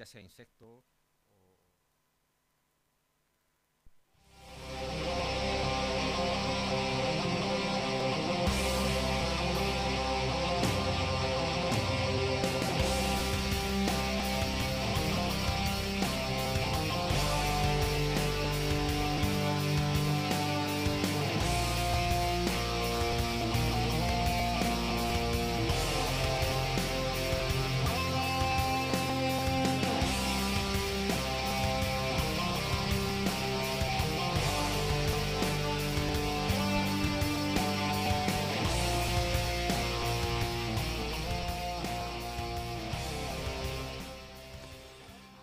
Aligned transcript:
ya 0.00 0.06
sea 0.06 0.22
insecto 0.22 0.82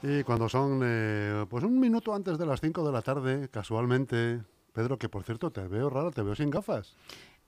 Y 0.10 0.24
cuando 0.24 0.48
son 0.48 0.82
eh, 0.84 1.46
pues 1.50 1.64
un 1.66 1.80
minuto 1.80 2.16
antes 2.16 2.38
de 2.38 2.46
las 2.46 2.62
5 2.62 2.86
de 2.86 2.92
la 2.94 3.02
tarde, 3.02 3.50
casualmente, 3.50 4.42
Pedro, 4.72 4.98
que 4.98 5.10
por 5.10 5.24
cierto 5.24 5.52
te 5.52 5.68
veo 5.68 5.90
raro, 5.90 6.12
te 6.12 6.22
veo 6.22 6.34
sin 6.36 6.50
gafas. 6.50 6.96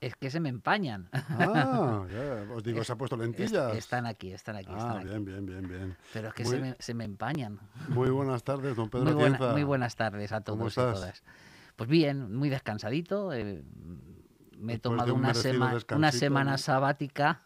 Es 0.02 0.16
que 0.16 0.30
se 0.30 0.40
me 0.40 0.50
empañan. 0.50 1.09
Ah, 1.14 2.05
ya, 2.12 2.53
os 2.53 2.64
digo, 2.64 2.84
se 2.84 2.91
ha 2.91 2.95
puesto 2.98 3.16
lentillas. 3.17 3.76
están 3.77 4.05
aquí, 4.05 4.31
están 4.31 4.55
aquí. 4.58 4.67
Ah, 4.72 5.00
están 5.02 5.03
bien, 5.05 5.26
bien, 5.26 5.45
bien, 5.45 5.67
bien. 5.70 5.98
Pero 6.14 6.30
es 6.30 6.34
que 6.34 6.44
Muy- 6.44 6.52
se, 6.55 6.62
me, 6.62 6.76
se 6.80 6.94
me 6.94 7.03
empañan. 7.05 7.59
Muy 7.90 8.09
buenas 8.09 8.44
tardes, 8.44 8.76
don 8.76 8.89
Pedro 8.89 9.05
Muy, 9.05 9.14
buena- 9.14 9.36
Atienza. 9.36 9.53
muy 9.53 9.64
buenas 9.64 9.95
tardes 9.95 10.31
a 10.34 10.41
¿Cómo 10.41 10.58
todos 10.70 10.73
y 10.73 10.76
todas. 10.76 11.23
Pues 11.76 11.89
bien, 11.89 12.33
muy 12.36 12.50
descansadito. 12.50 13.31
eh, 13.33 13.64
me 14.58 14.73
he 14.73 14.80
tomado 14.80 15.05
de 15.05 15.11
un 15.14 15.20
una, 15.20 15.33
sema- 15.33 15.78
una 15.95 16.11
semana 16.11 16.58
sabática, 16.58 17.44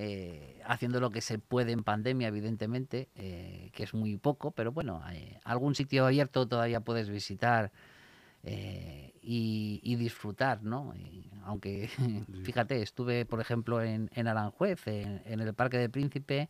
eh, 0.00 0.60
haciendo 0.64 1.00
lo 1.00 1.10
que 1.10 1.20
se 1.20 1.40
puede 1.40 1.72
en 1.72 1.82
pandemia, 1.82 2.28
evidentemente, 2.28 3.08
eh, 3.16 3.70
que 3.72 3.82
es 3.82 3.94
muy 3.94 4.16
poco, 4.16 4.52
pero 4.52 4.70
bueno, 4.70 5.02
eh, 5.10 5.40
algún 5.42 5.74
sitio 5.74 6.06
abierto 6.06 6.46
todavía 6.46 6.80
puedes 6.80 7.10
visitar 7.10 7.72
eh, 8.44 9.12
y, 9.20 9.96
disfrutar, 9.96 10.62
¿no? 10.62 10.94
Aunque, 11.42 11.88
fíjate, 12.44 12.80
estuve, 12.80 13.24
por 13.24 13.40
ejemplo, 13.40 13.82
en, 13.82 14.08
en 14.14 14.28
Aranjuez, 14.28 14.86
en, 14.86 15.20
en 15.24 15.40
el 15.40 15.52
Parque 15.52 15.78
del 15.78 15.90
Príncipe, 15.90 16.48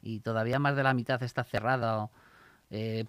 y 0.00 0.20
todavía 0.20 0.58
más 0.58 0.74
de 0.74 0.82
la 0.82 0.94
mitad 0.94 1.22
está 1.22 1.44
cerrado 1.44 2.10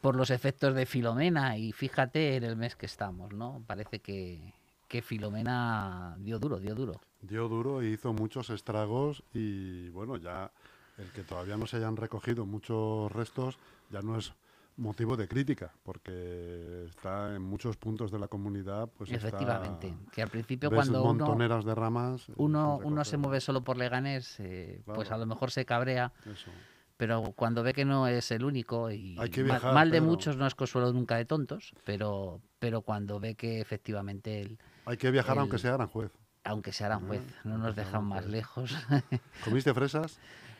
por 0.01 0.15
los 0.15 0.31
efectos 0.31 0.73
de 0.73 0.87
Filomena, 0.87 1.55
y 1.55 1.71
fíjate 1.71 2.35
en 2.35 2.43
el 2.43 2.57
mes 2.57 2.75
que 2.75 2.87
estamos, 2.87 3.31
¿no? 3.31 3.63
Parece 3.67 3.99
que, 3.99 4.53
que 4.91 5.01
Filomena 5.01 6.17
dio 6.19 6.37
duro, 6.37 6.59
dio 6.59 6.75
duro. 6.75 6.99
Dio 7.21 7.47
duro 7.47 7.81
y 7.81 7.93
hizo 7.93 8.11
muchos 8.11 8.49
estragos 8.49 9.23
y 9.33 9.87
bueno, 9.89 10.17
ya 10.17 10.51
el 10.97 11.07
que 11.11 11.23
todavía 11.23 11.55
no 11.55 11.65
se 11.65 11.77
hayan 11.77 11.95
recogido 11.95 12.45
muchos 12.45 13.09
restos 13.09 13.57
ya 13.89 14.01
no 14.01 14.17
es 14.17 14.33
motivo 14.75 15.15
de 15.15 15.29
crítica, 15.29 15.71
porque 15.83 16.87
está 16.89 17.33
en 17.35 17.41
muchos 17.41 17.77
puntos 17.77 18.11
de 18.11 18.19
la 18.19 18.27
comunidad, 18.27 18.89
pues 18.97 19.09
está- 19.11 19.27
Efectivamente, 19.29 19.93
que 20.11 20.21
al 20.23 20.29
principio 20.29 20.69
cuando 20.69 21.03
uno, 21.03 21.13
montoneras 21.25 21.63
de 21.63 21.73
ramas. 21.75 22.27
eh, 22.27 22.33
uno, 22.35 22.77
uno 22.83 23.05
se 23.05 23.15
mueve 23.15 23.39
solo 23.39 23.61
por 23.63 23.77
Leganés, 23.77 24.39
eh, 24.41 24.81
pues 24.85 25.07
Claro. 25.07 25.15
a 25.15 25.17
lo 25.19 25.25
mejor 25.25 25.51
se 25.51 25.65
cabrea, 25.65 26.11
Eso. 26.25 26.51
pero 26.97 27.31
cuando 27.35 27.63
ve 27.63 27.71
que 27.73 27.85
no 27.85 28.07
es 28.07 28.29
el 28.31 28.43
único, 28.43 28.91
y 28.91 29.17
Hay 29.19 29.29
que 29.29 29.41
mal- 29.41 29.51
viajar, 29.51 29.73
mal, 29.73 29.89
de 29.91 29.99
Pedro. 29.99 30.11
muchos 30.11 30.35
no 30.37 30.47
es 30.47 30.55
consuelo 30.55 30.91
nunca 30.91 31.15
de 31.15 31.25
tontos, 31.25 31.73
pero, 31.85 32.41
pero 32.59 32.81
cuando 32.81 33.19
ve 33.19 33.35
que 33.35 33.59
efectivamente, 33.61 34.41
el, 34.41 34.57
Hay 34.85 34.97
que 34.97 35.11
viajar 35.11 35.37
aunque 35.39 35.55
el- 35.57 35.61
sea 35.61 35.73
Aranjuez. 35.75 36.11
aunque 36.43 36.71
se 36.71 36.83
harán 36.83 37.07
juez, 37.07 37.21
no 37.43 37.51
aunque 37.53 37.67
nos 37.67 37.75
dejan 37.75 37.95
Aranjuez. 37.95 38.23
más 38.23 38.31
lejos. 38.31 38.75
¿Comiste 39.45 39.73
fresas? 39.73 40.19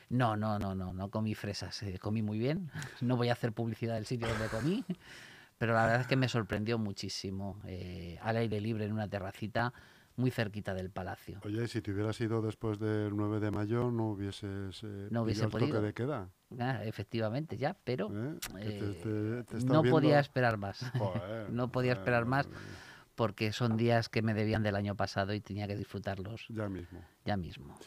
No, 0.09 0.35
no, 0.35 0.59
no, 0.59 0.75
no, 0.75 0.93
no 0.93 1.09
comí 1.09 1.35
fresas, 1.35 1.81
eh, 1.83 1.97
comí 1.99 2.21
muy 2.21 2.37
bien. 2.37 2.69
No 3.01 3.17
voy 3.17 3.29
a 3.29 3.33
hacer 3.33 3.53
publicidad 3.53 3.95
del 3.95 4.05
sitio 4.05 4.27
donde 4.27 4.47
comí, 4.47 4.83
pero 5.57 5.73
la 5.73 5.83
verdad 5.85 6.01
es 6.01 6.07
que 6.07 6.15
me 6.17 6.27
sorprendió 6.27 6.77
muchísimo 6.77 7.59
eh, 7.65 8.19
al 8.21 8.37
aire 8.37 8.59
libre 8.61 8.85
en 8.85 8.91
una 8.93 9.07
terracita 9.07 9.73
muy 10.17 10.29
cerquita 10.29 10.73
del 10.73 10.91
palacio. 10.91 11.39
Oye, 11.45 11.67
si 11.69 11.81
te 11.81 11.91
hubieras 11.93 12.19
ido 12.19 12.41
después 12.41 12.77
del 12.77 13.15
9 13.15 13.39
de 13.39 13.49
mayo, 13.49 13.89
no 13.91 14.09
hubieses 14.09 14.83
eh, 14.83 15.07
No 15.09 15.23
hubiese 15.23 15.45
el 15.45 15.49
toque 15.49 15.63
podido. 15.65 15.81
de 15.81 15.93
queda. 15.93 16.29
Ah, 16.59 16.83
efectivamente, 16.83 17.57
ya, 17.57 17.75
pero 17.85 18.09
¿eh? 18.11 18.37
Te- 18.53 18.77
eh, 18.77 18.99
te- 19.01 19.43
te 19.45 19.57
estás 19.57 19.63
no 19.65 19.81
podía 19.81 19.99
viendo- 20.09 20.19
esperar 20.19 20.57
más. 20.57 20.85
Joder, 20.97 21.49
no 21.49 21.71
podía 21.71 21.93
joder, 21.93 22.01
esperar 22.01 22.25
más 22.25 22.47
mía. 22.47 22.57
Porque 23.21 23.51
son 23.53 23.77
días 23.77 24.09
que 24.09 24.23
me 24.23 24.33
debían 24.33 24.63
del 24.63 24.75
año 24.75 24.95
pasado 24.95 25.31
y 25.35 25.41
tenía 25.41 25.67
que 25.67 25.75
disfrutarlos 25.75 26.47
Ya 26.49 26.67
mismo. 26.67 26.99
ya 27.23 27.37
mismo. 27.37 27.77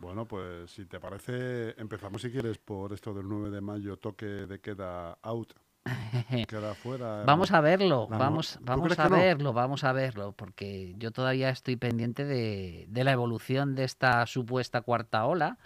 Bueno, 0.00 0.24
pues 0.24 0.70
si 0.70 0.86
te 0.86 0.98
parece, 0.98 1.78
empezamos 1.78 2.22
si 2.22 2.30
quieres 2.30 2.56
por 2.56 2.94
esto 2.94 3.12
del 3.12 3.28
9 3.28 3.50
de 3.50 3.60
mayo, 3.60 3.98
toque 3.98 4.24
de 4.24 4.60
queda 4.62 5.18
out. 5.20 5.52
Queda 6.48 6.74
fuera. 6.74 7.22
Vamos 7.24 7.52
a 7.52 7.60
verlo, 7.60 8.08
la 8.10 8.16
vamos, 8.16 8.54
¿Tú 8.54 8.64
vamos 8.64 8.98
a 8.98 9.08
no? 9.10 9.16
verlo, 9.16 9.52
vamos 9.52 9.84
a 9.84 9.92
verlo, 9.92 10.32
porque 10.32 10.94
yo 10.96 11.10
todavía 11.10 11.50
estoy 11.50 11.76
pendiente 11.76 12.24
de, 12.24 12.86
de 12.88 13.04
la 13.04 13.12
evolución 13.12 13.74
de 13.74 13.84
esta 13.84 14.24
supuesta 14.24 14.80
cuarta 14.80 15.26
ola, 15.26 15.58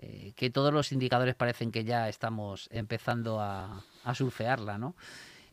eh, 0.00 0.32
que 0.34 0.50
todos 0.50 0.72
los 0.72 0.90
indicadores 0.90 1.36
parecen 1.36 1.70
que 1.70 1.84
ya 1.84 2.08
estamos 2.08 2.68
empezando 2.72 3.38
a, 3.40 3.84
a 4.02 4.14
surfearla, 4.16 4.76
¿no? 4.76 4.96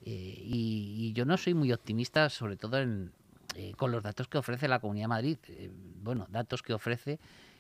Eh, 0.06 0.36
y, 0.38 0.98
y 1.00 1.14
yo 1.14 1.26
no 1.26 1.38
soy 1.38 1.54
muy 1.54 1.72
optimista, 1.72 2.30
sobre 2.30 2.58
todo 2.58 2.80
en, 2.80 3.12
eh, 3.56 3.74
con 3.78 3.92
los 3.92 4.04
datos 4.04 4.28
que 4.28 4.38
ofrece 4.38 4.68
la 4.68 4.80
Comunidad 4.80 5.06
de 5.06 5.10
Madrid. 5.10 5.38
Eh, 5.48 5.72
bueno, 6.02 6.28
datos 6.30 6.62
que 6.62 6.74
ofrece 6.74 7.20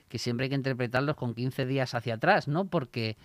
que 0.09 0.19
siempre 0.19 0.45
hay 0.45 0.49
que 0.49 0.55
interpretarlos 0.55 1.15
con 1.15 1.33
15 1.33 1.65
días 1.65 1.93
hacia 1.93 2.15
atrás, 2.15 2.47
¿no? 2.47 2.65
Porque 2.65 3.17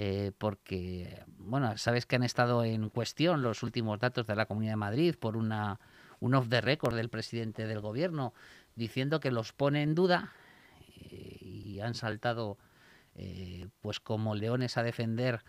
eh, 0.00 0.30
porque, 0.38 1.24
bueno, 1.38 1.76
sabes 1.76 2.06
que 2.06 2.14
han 2.14 2.22
estado 2.22 2.62
en 2.62 2.88
cuestión 2.88 3.42
los 3.42 3.64
últimos 3.64 3.98
datos 3.98 4.28
de 4.28 4.36
la 4.36 4.46
Comunidad 4.46 4.72
de 4.72 4.76
Madrid 4.76 5.16
por 5.18 5.36
una, 5.36 5.80
un 6.20 6.36
off 6.36 6.48
the 6.48 6.60
record 6.60 6.94
del 6.94 7.08
presidente 7.08 7.66
del 7.66 7.80
gobierno 7.80 8.32
diciendo 8.76 9.18
que 9.18 9.32
los 9.32 9.52
pone 9.52 9.82
en 9.82 9.96
duda 9.96 10.32
y 11.10 11.80
han 11.80 11.94
saltado 11.94 12.58
eh, 13.16 13.66
pues 13.80 13.98
como 13.98 14.36
leones 14.36 14.76
a 14.76 14.84
defender 14.84 15.42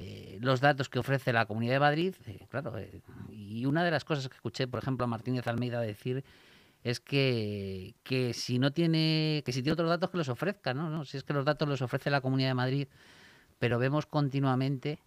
eh, 0.00 0.38
los 0.40 0.60
datos 0.60 0.88
que 0.88 1.00
ofrece 1.00 1.32
la 1.32 1.46
Comunidad 1.46 1.72
de 1.72 1.80
Madrid, 1.80 2.14
eh, 2.26 2.46
claro, 2.48 2.78
eh, 2.78 3.02
y 3.30 3.66
una 3.66 3.82
de 3.82 3.90
las 3.90 4.04
cosas 4.04 4.28
que 4.28 4.36
escuché, 4.36 4.68
por 4.68 4.80
ejemplo, 4.80 5.02
a 5.02 5.08
Martínez 5.08 5.48
Almeida 5.48 5.80
decir 5.80 6.24
es 6.84 7.00
que, 7.00 7.96
que 8.04 8.32
si 8.32 8.60
no 8.60 8.72
tiene, 8.72 9.42
que 9.44 9.52
si 9.52 9.60
tiene 9.60 9.72
otros 9.72 9.88
datos 9.88 10.10
que 10.10 10.18
los 10.18 10.28
ofrezca, 10.28 10.72
¿no? 10.72 10.88
¿no? 10.88 11.04
Si 11.04 11.16
es 11.16 11.24
que 11.24 11.32
los 11.32 11.44
datos 11.44 11.68
los 11.68 11.82
ofrece 11.82 12.10
la 12.10 12.20
Comunidad 12.20 12.50
de 12.50 12.54
Madrid, 12.54 12.88
pero 13.58 13.80
vemos 13.80 14.06
continuamente 14.06 15.00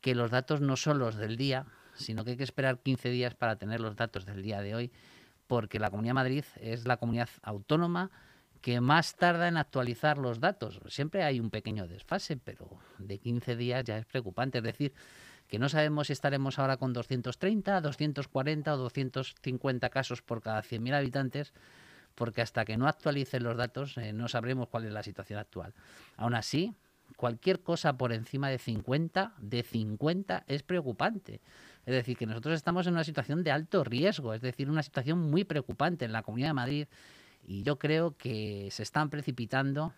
que 0.00 0.14
los 0.14 0.30
datos 0.30 0.62
no 0.62 0.76
son 0.76 0.98
los 0.98 1.16
del 1.16 1.36
día, 1.36 1.66
sino 1.94 2.24
que 2.24 2.30
hay 2.30 2.36
que 2.38 2.44
esperar 2.44 2.80
15 2.80 3.10
días 3.10 3.34
para 3.34 3.56
tener 3.56 3.80
los 3.80 3.94
datos 3.94 4.24
del 4.24 4.42
día 4.42 4.62
de 4.62 4.74
hoy, 4.74 4.92
porque 5.46 5.78
la 5.78 5.90
Comunidad 5.90 6.12
de 6.12 6.14
Madrid 6.14 6.44
es 6.62 6.86
la 6.86 6.96
comunidad 6.96 7.28
autónoma 7.42 8.10
que 8.64 8.80
más 8.80 9.16
tarda 9.16 9.46
en 9.46 9.58
actualizar 9.58 10.16
los 10.16 10.40
datos. 10.40 10.80
Siempre 10.88 11.22
hay 11.22 11.38
un 11.38 11.50
pequeño 11.50 11.86
desfase, 11.86 12.38
pero 12.38 12.66
de 12.96 13.18
15 13.18 13.56
días 13.56 13.84
ya 13.84 13.98
es 13.98 14.06
preocupante. 14.06 14.56
Es 14.56 14.64
decir, 14.64 14.94
que 15.48 15.58
no 15.58 15.68
sabemos 15.68 16.06
si 16.06 16.14
estaremos 16.14 16.58
ahora 16.58 16.78
con 16.78 16.94
230, 16.94 17.82
240 17.82 18.72
o 18.72 18.76
250 18.78 19.90
casos 19.90 20.22
por 20.22 20.40
cada 20.40 20.62
100.000 20.62 20.94
habitantes, 20.94 21.52
porque 22.14 22.40
hasta 22.40 22.64
que 22.64 22.78
no 22.78 22.88
actualicen 22.88 23.42
los 23.42 23.54
datos 23.54 23.98
eh, 23.98 24.14
no 24.14 24.28
sabremos 24.28 24.68
cuál 24.68 24.86
es 24.86 24.92
la 24.92 25.02
situación 25.02 25.38
actual. 25.38 25.74
Aún 26.16 26.34
así, 26.34 26.72
cualquier 27.18 27.60
cosa 27.60 27.98
por 27.98 28.14
encima 28.14 28.48
de 28.48 28.56
50, 28.56 29.34
de 29.36 29.62
50 29.62 30.44
es 30.46 30.62
preocupante. 30.62 31.42
Es 31.84 31.92
decir, 31.92 32.16
que 32.16 32.24
nosotros 32.24 32.54
estamos 32.54 32.86
en 32.86 32.94
una 32.94 33.04
situación 33.04 33.44
de 33.44 33.50
alto 33.50 33.84
riesgo, 33.84 34.32
es 34.32 34.40
decir, 34.40 34.70
una 34.70 34.82
situación 34.82 35.18
muy 35.18 35.44
preocupante 35.44 36.06
en 36.06 36.12
la 36.12 36.22
Comunidad 36.22 36.48
de 36.48 36.54
Madrid 36.54 36.86
y 37.46 37.62
yo 37.62 37.78
creo 37.78 38.16
que 38.16 38.68
se 38.70 38.82
están 38.82 39.10
precipitando 39.10 39.92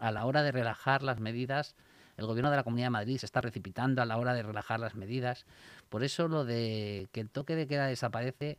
a 0.00 0.10
la 0.10 0.24
hora 0.24 0.42
de 0.42 0.52
relajar 0.52 1.02
las 1.02 1.20
medidas. 1.20 1.74
El 2.16 2.26
gobierno 2.26 2.50
de 2.50 2.56
la 2.56 2.62
Comunidad 2.62 2.86
de 2.86 2.90
Madrid 2.90 3.18
se 3.18 3.26
está 3.26 3.40
precipitando 3.40 4.02
a 4.02 4.06
la 4.06 4.18
hora 4.18 4.34
de 4.34 4.42
relajar 4.42 4.80
las 4.80 4.94
medidas. 4.94 5.46
Por 5.88 6.04
eso 6.04 6.28
lo 6.28 6.44
de 6.44 7.08
que 7.12 7.20
el 7.20 7.30
toque 7.30 7.56
de 7.56 7.66
queda 7.66 7.86
desaparece 7.86 8.58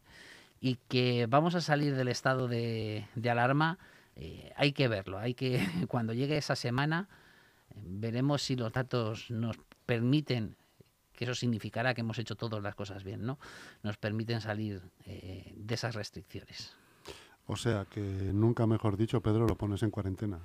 y 0.59 0.75
que 0.87 1.27
vamos 1.27 1.55
a 1.55 1.61
salir 1.61 1.95
del 1.95 2.07
estado 2.07 2.47
de, 2.47 3.05
alarma, 3.29 3.77
eh, 4.15 4.51
hay 4.55 4.73
que 4.73 4.87
verlo. 4.87 5.19
Hay 5.19 5.33
que 5.33 5.65
cuando 5.87 6.13
llegue 6.13 6.37
esa 6.37 6.55
semana 6.55 7.07
eh, 7.69 7.81
veremos 7.85 8.41
si 8.41 8.55
los 8.55 8.71
datos 8.71 9.29
nos 9.29 9.57
permiten 9.85 10.55
que 11.13 11.25
eso 11.25 11.35
significará 11.35 11.93
que 11.93 12.01
hemos 12.01 12.17
hecho 12.17 12.35
todas 12.35 12.61
las 12.63 12.75
cosas 12.75 13.03
bien, 13.03 13.25
¿no? 13.25 13.37
Nos 13.83 13.97
permiten 13.97 14.41
salir 14.41 14.81
eh, 15.05 15.53
de 15.55 15.75
esas 15.75 15.93
restricciones. 15.93 16.75
O 17.47 17.55
sea, 17.55 17.85
que 17.85 18.01
nunca 18.01 18.65
mejor 18.65 18.97
dicho, 18.97 19.21
Pedro, 19.21 19.45
lo 19.45 19.55
pones 19.55 19.83
en 19.83 19.91
cuarentena. 19.91 20.39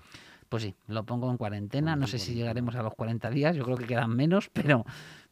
Pues 0.49 0.63
sí, 0.63 0.75
lo 0.89 1.05
pongo 1.05 1.31
en 1.31 1.37
cuarentena. 1.37 1.95
No 1.95 2.05
en 2.05 2.09
sé 2.09 2.19
si 2.19 2.35
llegaremos 2.35 2.75
a 2.75 2.83
los 2.83 2.95
40 2.95 3.31
días, 3.31 3.55
yo 3.55 3.65
creo 3.65 3.77
que 3.77 3.87
quedan 3.87 4.11
menos, 4.11 4.51
pero, 4.53 4.85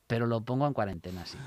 pero 0.06 0.26
lo 0.26 0.42
pongo 0.42 0.66
en 0.66 0.74
cuarentena, 0.74 1.24
sí. 1.26 1.38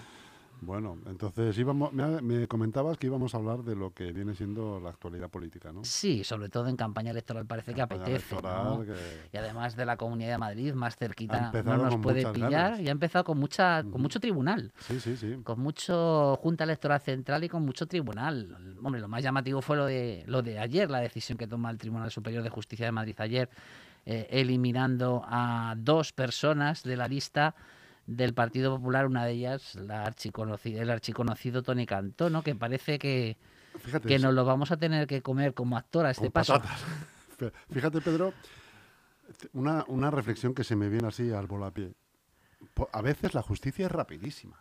Bueno, 0.62 0.98
entonces 1.06 1.58
íbamos, 1.58 1.94
me, 1.94 2.22
me, 2.22 2.48
comentabas 2.48 2.98
que 2.98 3.08
íbamos 3.08 3.34
a 3.34 3.38
hablar 3.38 3.64
de 3.64 3.76
lo 3.76 3.94
que 3.94 4.12
viene 4.12 4.36
siendo 4.36 4.80
la 4.80 4.90
actualidad 4.90 5.30
política, 5.30 5.72
¿no? 5.72 5.86
Sí, 5.86 6.24
sobre 6.24 6.50
todo 6.50 6.68
en 6.68 6.76
campaña 6.76 7.12
electoral 7.12 7.46
parece 7.46 7.74
que 7.74 7.82
apetece. 7.82 8.36
¿no? 8.42 8.84
que... 8.86 8.94
Y 9.32 9.38
además 9.38 9.76
de 9.76 9.86
la 9.86 9.96
Comunidad 9.96 10.32
de 10.32 10.38
Madrid, 10.38 10.74
más 10.74 10.98
cerquita, 10.98 11.52
no 11.64 11.78
nos 11.78 11.98
puede 11.98 12.26
pillar. 12.32 12.80
Y 12.82 12.90
ha 12.90 12.92
empezado 12.92 13.24
con 13.24 13.38
mucha, 13.38 13.84
con 13.84 14.02
mucho 14.02 14.20
tribunal. 14.20 14.72
Sí, 14.80 15.00
sí, 15.00 15.16
sí. 15.16 15.40
Con 15.44 15.60
mucho 15.62 16.36
Junta 16.42 16.66
Electoral 16.66 17.00
Central 17.00 17.44
y 17.44 17.50
con 17.50 17.64
mucho 17.64 17.88
tribunal. 17.88 18.78
Hombre, 18.84 19.02
lo 19.02 19.08
más 19.08 19.24
llamativo 19.24 19.62
fue 19.62 19.78
lo 19.78 19.86
de, 19.86 20.24
lo 20.28 20.42
de 20.42 20.60
ayer, 20.60 20.90
la 20.90 21.00
decisión 21.00 21.38
que 21.38 21.48
toma 21.48 21.72
el 21.72 21.78
Tribunal 21.78 22.12
Superior 22.12 22.44
de 22.44 22.50
Justicia 22.50 22.86
de 22.86 22.92
Madrid 22.92 23.16
ayer, 23.20 23.50
eh, 24.06 24.28
eliminando 24.30 25.24
a 25.26 25.76
dos 25.78 26.12
personas 26.12 26.84
de 26.84 26.98
la 26.98 27.08
lista 27.08 27.56
del 28.10 28.34
Partido 28.34 28.76
Popular, 28.76 29.06
una 29.06 29.26
de 29.26 29.34
ellas, 29.34 29.76
la 29.76 30.04
archiconocida, 30.04 30.82
el 30.82 30.90
archiconocido 30.90 31.62
Tony 31.62 31.86
Cantó, 31.86 32.30
¿no? 32.30 32.42
que 32.42 32.56
parece 32.56 32.98
que, 32.98 33.38
que 34.06 34.18
nos 34.18 34.34
lo 34.34 34.46
vamos 34.46 34.72
a 34.72 34.78
tener 34.78 35.06
que 35.06 35.22
comer 35.22 35.54
como 35.54 35.78
actor 35.78 36.08
a 36.08 36.12
este 36.12 36.32
paso. 36.32 36.60
Fíjate, 37.72 38.02
Pedro, 38.02 38.34
una, 39.54 39.86
una, 39.88 40.10
reflexión 40.10 40.56
que 40.56 40.64
se 40.64 40.76
me 40.76 40.90
viene 40.90 41.08
así 41.08 41.32
al 41.32 41.46
volapié. 41.46 41.94
A 42.92 43.02
veces 43.02 43.36
la 43.36 43.44
justicia 43.44 43.86
es 43.86 43.92
rapidísima. 43.92 44.58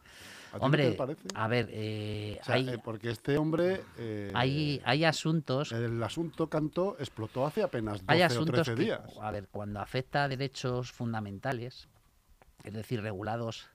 ¿A 0.53 0.59
hombre, 0.59 0.97
a 1.35 1.49
ver, 1.49 1.69
eh, 1.71 2.39
hay, 2.47 2.69
eh, 2.69 2.79
porque 2.83 3.11
este 3.11 3.37
hombre... 3.37 3.83
Eh, 3.99 4.31
hay, 4.35 4.81
hay 4.85 5.05
asuntos... 5.05 5.73
El 5.73 6.03
asunto 6.03 6.49
Cantó 6.49 6.97
explotó 6.99 7.47
hace 7.47 7.63
apenas 7.63 8.01
12 8.01 8.05
hay 8.09 8.23
asuntos 8.23 8.61
o 8.61 8.75
13 8.75 8.83
días. 8.83 9.01
a 9.21 9.31
ver, 9.31 9.49
cuando 9.51 9.81
afecta 9.81 10.25
a 10.25 10.29
derechos 10.29 10.93
fundamentales, 10.93 11.89
es 12.69 12.75
decir, 12.75 13.01
regulados 13.01 13.69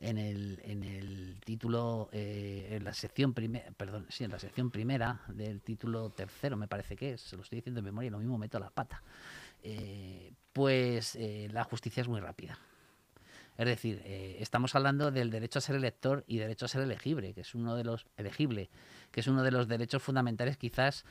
en 0.00 0.18
el, 0.18 0.60
en 0.62 0.84
el 0.84 1.40
título, 1.44 2.08
eh, 2.12 2.68
en 2.70 2.84
la 2.84 2.94
sección 2.94 3.34
primera, 3.34 3.70
perdón, 3.72 4.06
sí, 4.10 4.24
en 4.24 4.30
la 4.30 4.38
sección 4.38 4.70
primera 4.70 5.22
del 5.28 5.60
título 5.60 6.10
tercero, 6.10 6.56
me 6.56 6.68
parece 6.68 6.94
que 6.94 7.14
es, 7.14 7.20
se 7.22 7.36
lo 7.36 7.42
estoy 7.42 7.56
diciendo 7.56 7.80
de 7.80 7.86
memoria, 7.86 8.10
lo 8.10 8.18
mismo 8.18 8.38
meto 8.38 8.60
la 8.60 8.70
pata, 8.70 9.02
eh, 9.62 10.32
pues 10.52 11.16
eh, 11.16 11.48
la 11.52 11.64
justicia 11.64 12.02
es 12.02 12.08
muy 12.08 12.20
rápida. 12.20 12.58
Es 13.56 13.66
decir, 13.66 14.00
estamos 14.06 14.76
hablando 14.76 15.10
del 15.10 15.32
derecho 15.32 15.58
a 15.58 15.62
ser 15.62 15.74
elector 15.74 16.22
y 16.28 16.38
derecho 16.38 16.66
a 16.66 16.68
ser 16.68 16.80
elegible, 16.82 17.34
que 17.34 17.40
es 17.40 17.56
uno 17.56 17.74
de 17.74 17.82
los 17.82 18.06
elegible, 18.16 18.70
que 19.10 19.18
es 19.18 19.26
uno 19.26 19.42
de 19.42 19.50
los 19.50 19.66
derechos 19.66 20.00
fundamentales, 20.00 20.56
quizás 20.56 21.04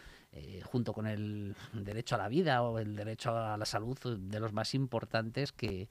junto 0.64 0.94
con 0.94 1.08
el 1.08 1.58
derecho 1.74 2.16
a 2.16 2.20
la 2.20 2.30
vida 2.30 2.62
o 2.62 2.80
el 2.80 2.96
derecho 2.96 3.38
a 3.38 3.58
la 3.58 3.66
salud, 3.66 3.98
de 4.18 4.40
los 4.40 4.54
más 4.54 4.76
importantes 4.76 5.52
que, 5.52 5.90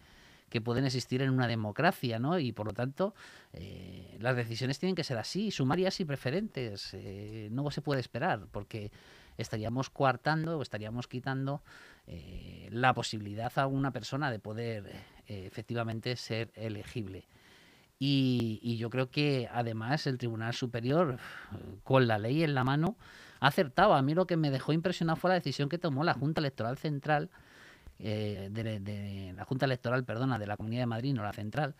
que 0.49 0.61
pueden 0.61 0.85
existir 0.85 1.23
en 1.23 1.31
una 1.31 1.49
democracia, 1.49 2.19
¿no? 2.19 2.39
Y 2.39 2.53
por 2.53 2.67
lo 2.67 2.73
tanto, 2.73 3.15
eh, 3.53 4.17
las 4.21 4.37
decisiones 4.37 4.79
tienen 4.79 4.95
que 4.95 5.05
ser 5.05 5.19
así, 5.19 5.51
sumarias 5.51 5.99
y 6.01 6.05
preferentes. 6.05 6.95
Eh, 6.95 7.49
no 7.51 7.71
se 7.71 7.83
puede 7.83 8.01
esperar, 8.01 8.47
porque 8.53 8.93
estaríamos 9.37 9.91
coartando 9.91 10.59
o 10.59 10.63
estaríamos 10.63 11.09
quitando 11.09 11.63
eh, 12.07 12.69
la 12.71 12.95
posibilidad 12.95 13.53
a 13.59 13.67
una 13.67 13.91
persona 13.91 14.31
de 14.31 14.39
poder 14.39 15.17
efectivamente 15.29 16.15
ser 16.15 16.53
elegible. 16.55 17.27
Y, 17.99 18.61
y, 18.63 18.77
yo 18.77 18.91
creo 18.91 19.11
que 19.11 19.49
además 19.53 20.07
el 20.07 20.19
Tribunal 20.19 20.55
Superior, 20.55 21.19
con 21.83 22.07
la 22.07 22.19
ley 22.19 22.45
en 22.45 22.55
la 22.55 22.63
mano, 22.63 22.97
ha 23.41 23.49
acertado. 23.49 23.95
A 23.95 24.03
mí 24.03 24.15
lo 24.15 24.29
que 24.29 24.37
me 24.37 24.53
dejó 24.53 24.73
impresionado 24.73 25.17
fue 25.17 25.31
la 25.31 25.35
decisión 25.35 25.69
que 25.69 25.79
tomó 25.79 26.05
la 26.05 26.15
Junta 26.15 26.41
Electoral 26.41 26.79
Central 26.79 27.31
eh, 27.99 28.49
de, 28.51 29.33
la 29.35 29.45
Junta 29.45 29.67
Electoral, 29.67 30.05
perdona, 30.05 30.39
de 30.39 30.47
la 30.47 30.57
Comunidad 30.57 30.83
de 30.83 30.87
Madrid, 30.87 31.15
no 31.15 31.23
la 31.23 31.33
central, 31.33 31.75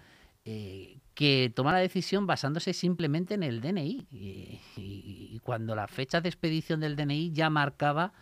eh, 0.45 0.99
que 1.15 1.53
toma 1.55 1.73
la 1.73 1.79
decisión 1.79 2.27
basándose 2.27 2.73
simplemente 2.73 3.35
en 3.35 3.43
el 3.43 3.61
DNI. 3.61 4.07
Y, 4.11 5.41
cuando 5.43 5.77
la 5.77 5.87
fecha 5.87 6.21
de 6.21 6.29
expedición 6.29 6.81
del 6.81 6.97
DNI 6.97 7.31
ya 7.31 7.51
marcaba 7.51 8.13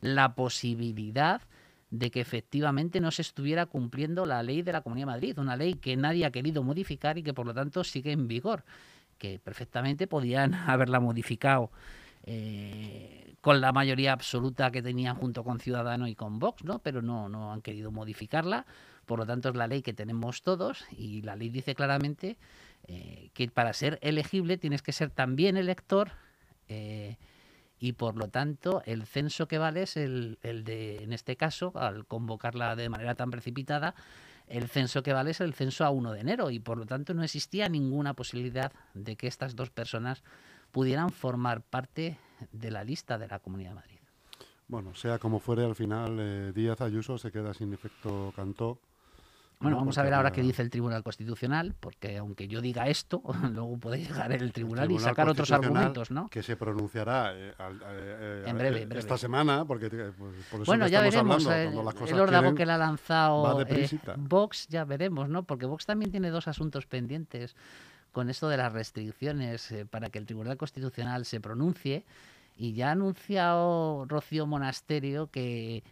la 0.00 0.34
posibilidad 0.34 1.42
de 1.90 2.10
que 2.10 2.20
efectivamente 2.20 3.00
no 3.00 3.10
se 3.10 3.22
estuviera 3.22 3.66
cumpliendo 3.66 4.26
la 4.26 4.42
ley 4.42 4.62
de 4.62 4.72
la 4.72 4.82
Comunidad 4.82 5.06
de 5.06 5.12
Madrid, 5.12 5.38
una 5.38 5.56
ley 5.56 5.74
que 5.74 5.96
nadie 5.96 6.24
ha 6.24 6.30
querido 6.30 6.62
modificar 6.62 7.18
y 7.18 7.22
que 7.22 7.34
por 7.34 7.46
lo 7.46 7.54
tanto 7.54 7.82
sigue 7.82 8.12
en 8.12 8.28
vigor, 8.28 8.64
que 9.16 9.40
perfectamente 9.40 10.06
podían 10.06 10.54
haberla 10.68 11.00
modificado 11.00 11.70
eh, 12.30 13.36
con 13.40 13.62
la 13.62 13.72
mayoría 13.72 14.12
absoluta 14.12 14.70
que 14.70 14.82
tenían 14.82 15.16
junto 15.16 15.42
con 15.44 15.60
Ciudadanos 15.60 16.10
y 16.10 16.14
con 16.14 16.38
Vox, 16.38 16.62
¿no? 16.62 16.78
Pero 16.80 17.00
no, 17.00 17.30
no 17.30 17.54
han 17.54 17.62
querido 17.62 17.90
modificarla. 17.90 18.66
Por 19.06 19.18
lo 19.18 19.24
tanto, 19.24 19.48
es 19.48 19.56
la 19.56 19.66
ley 19.66 19.80
que 19.80 19.94
tenemos 19.94 20.42
todos 20.42 20.84
y 20.90 21.22
la 21.22 21.36
ley 21.36 21.48
dice 21.48 21.74
claramente 21.74 22.36
eh, 22.86 23.30
que 23.32 23.48
para 23.48 23.72
ser 23.72 23.98
elegible 24.02 24.58
tienes 24.58 24.82
que 24.82 24.92
ser 24.92 25.08
también 25.08 25.56
elector 25.56 26.10
eh, 26.68 27.16
y 27.78 27.92
por 27.92 28.18
lo 28.18 28.28
tanto 28.28 28.82
el 28.84 29.06
censo 29.06 29.48
que 29.48 29.56
vale 29.56 29.84
es 29.84 29.96
el, 29.96 30.38
el, 30.42 30.64
de, 30.64 31.02
en 31.02 31.14
este 31.14 31.36
caso, 31.36 31.72
al 31.76 32.04
convocarla 32.04 32.76
de 32.76 32.90
manera 32.90 33.14
tan 33.14 33.30
precipitada, 33.30 33.94
el 34.48 34.68
censo 34.68 35.02
que 35.02 35.14
vale 35.14 35.30
es 35.30 35.40
el 35.40 35.54
censo 35.54 35.86
a 35.86 35.90
1 35.90 36.12
de 36.12 36.20
enero 36.20 36.50
y 36.50 36.58
por 36.58 36.76
lo 36.76 36.84
tanto 36.84 37.14
no 37.14 37.22
existía 37.22 37.70
ninguna 37.70 38.12
posibilidad 38.12 38.72
de 38.92 39.16
que 39.16 39.28
estas 39.28 39.56
dos 39.56 39.70
personas 39.70 40.22
pudieran 40.70 41.10
formar 41.10 41.62
parte 41.62 42.18
de 42.52 42.70
la 42.70 42.84
lista 42.84 43.18
de 43.18 43.28
la 43.28 43.38
Comunidad 43.38 43.70
de 43.70 43.76
Madrid. 43.76 43.98
Bueno, 44.68 44.94
sea 44.94 45.18
como 45.18 45.40
fuere, 45.40 45.64
al 45.64 45.74
final 45.74 46.18
eh, 46.20 46.52
Díaz 46.54 46.80
Ayuso 46.82 47.16
se 47.16 47.32
queda 47.32 47.54
sin 47.54 47.72
efecto 47.72 48.32
Cantó. 48.36 48.78
Bueno, 49.60 49.76
vamos 49.76 49.98
a 49.98 50.04
ver 50.04 50.14
ahora 50.14 50.30
qué 50.30 50.40
dice 50.40 50.62
el 50.62 50.70
Tribunal 50.70 51.02
Constitucional, 51.02 51.74
porque 51.80 52.18
aunque 52.18 52.46
yo 52.46 52.60
diga 52.60 52.86
esto, 52.86 53.22
luego 53.52 53.76
puede 53.78 53.98
llegar 53.98 54.30
el 54.30 54.52
Tribunal, 54.52 54.90
y 54.92 54.98
sacar 55.00 55.28
otros 55.28 55.50
argumentos, 55.50 56.12
¿no? 56.12 56.28
Que 56.28 56.44
se 56.44 56.56
pronunciará 56.56 57.32
eh, 57.34 57.54
eh, 57.58 58.44
en, 58.46 58.56
breve, 58.56 58.86
esta 58.96 59.18
semana, 59.18 59.64
porque 59.64 59.90
pues, 59.90 60.12
por 60.50 60.60
eso 60.60 60.64
bueno, 60.66 60.86
ya 60.86 61.00
veremos. 61.00 61.44
Hablando, 61.44 61.82
las 61.82 61.94
cosas 61.94 62.12
el 62.12 62.20
órdago 62.20 62.54
que 62.54 62.66
le 62.66 62.72
ha 62.72 62.78
lanzado 62.78 63.64
Vox, 64.16 64.68
ya 64.68 64.84
veremos, 64.84 65.28
¿no? 65.28 65.42
Porque 65.42 65.66
Vox 65.66 65.86
también 65.86 66.12
tiene 66.12 66.30
dos 66.30 66.46
asuntos 66.46 66.86
pendientes 66.86 67.56
con 68.18 68.30
esto 68.30 68.48
de 68.48 68.56
las 68.56 68.72
restricciones 68.72 69.70
eh, 69.70 69.86
para 69.86 70.10
que 70.10 70.18
el 70.18 70.26
Tribunal 70.26 70.56
Constitucional 70.56 71.24
se 71.24 71.40
pronuncie. 71.40 72.04
Y 72.56 72.72
ya 72.72 72.88
ha 72.88 72.90
anunciado 72.90 74.06
Rocío 74.08 74.44
Monasterio 74.44 75.28
que, 75.30 75.84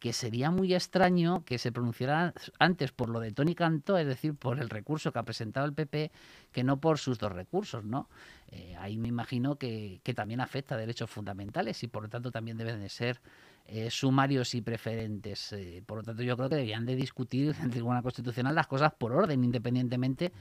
que 0.00 0.12
sería 0.12 0.50
muy 0.50 0.74
extraño 0.74 1.44
que 1.44 1.58
se 1.58 1.70
pronunciara 1.70 2.34
antes 2.58 2.90
por 2.90 3.08
lo 3.08 3.20
de 3.20 3.30
Tony 3.30 3.54
Cantó, 3.54 3.98
es 3.98 4.06
decir, 4.08 4.34
por 4.34 4.58
el 4.58 4.68
recurso 4.68 5.12
que 5.12 5.20
ha 5.20 5.22
presentado 5.22 5.64
el 5.64 5.72
PP, 5.72 6.10
que 6.50 6.64
no 6.64 6.80
por 6.80 6.98
sus 6.98 7.20
dos 7.20 7.30
recursos, 7.30 7.84
¿no? 7.84 8.08
Eh, 8.48 8.74
ahí 8.80 8.96
me 8.96 9.06
imagino 9.06 9.54
que, 9.54 10.00
que, 10.02 10.12
también 10.12 10.40
afecta 10.40 10.74
a 10.74 10.78
derechos 10.78 11.08
fundamentales 11.08 11.84
y 11.84 11.86
por 11.86 12.02
lo 12.02 12.08
tanto 12.08 12.32
también 12.32 12.56
deben 12.56 12.80
de 12.80 12.88
ser 12.88 13.20
eh, 13.66 13.92
sumarios 13.92 14.56
y 14.56 14.60
preferentes. 14.60 15.54
por 15.86 15.98
lo 15.98 16.02
tanto, 16.02 16.24
yo 16.24 16.36
creo 16.36 16.48
que 16.48 16.56
deberían 16.56 16.84
de 16.84 16.96
discutir 16.96 17.54
en 17.60 17.66
el 17.66 17.70
Tribunal 17.70 18.02
Constitucional 18.02 18.56
las 18.56 18.66
cosas 18.66 18.92
por 18.92 19.12
orden, 19.12 19.44
independientemente 19.44 20.32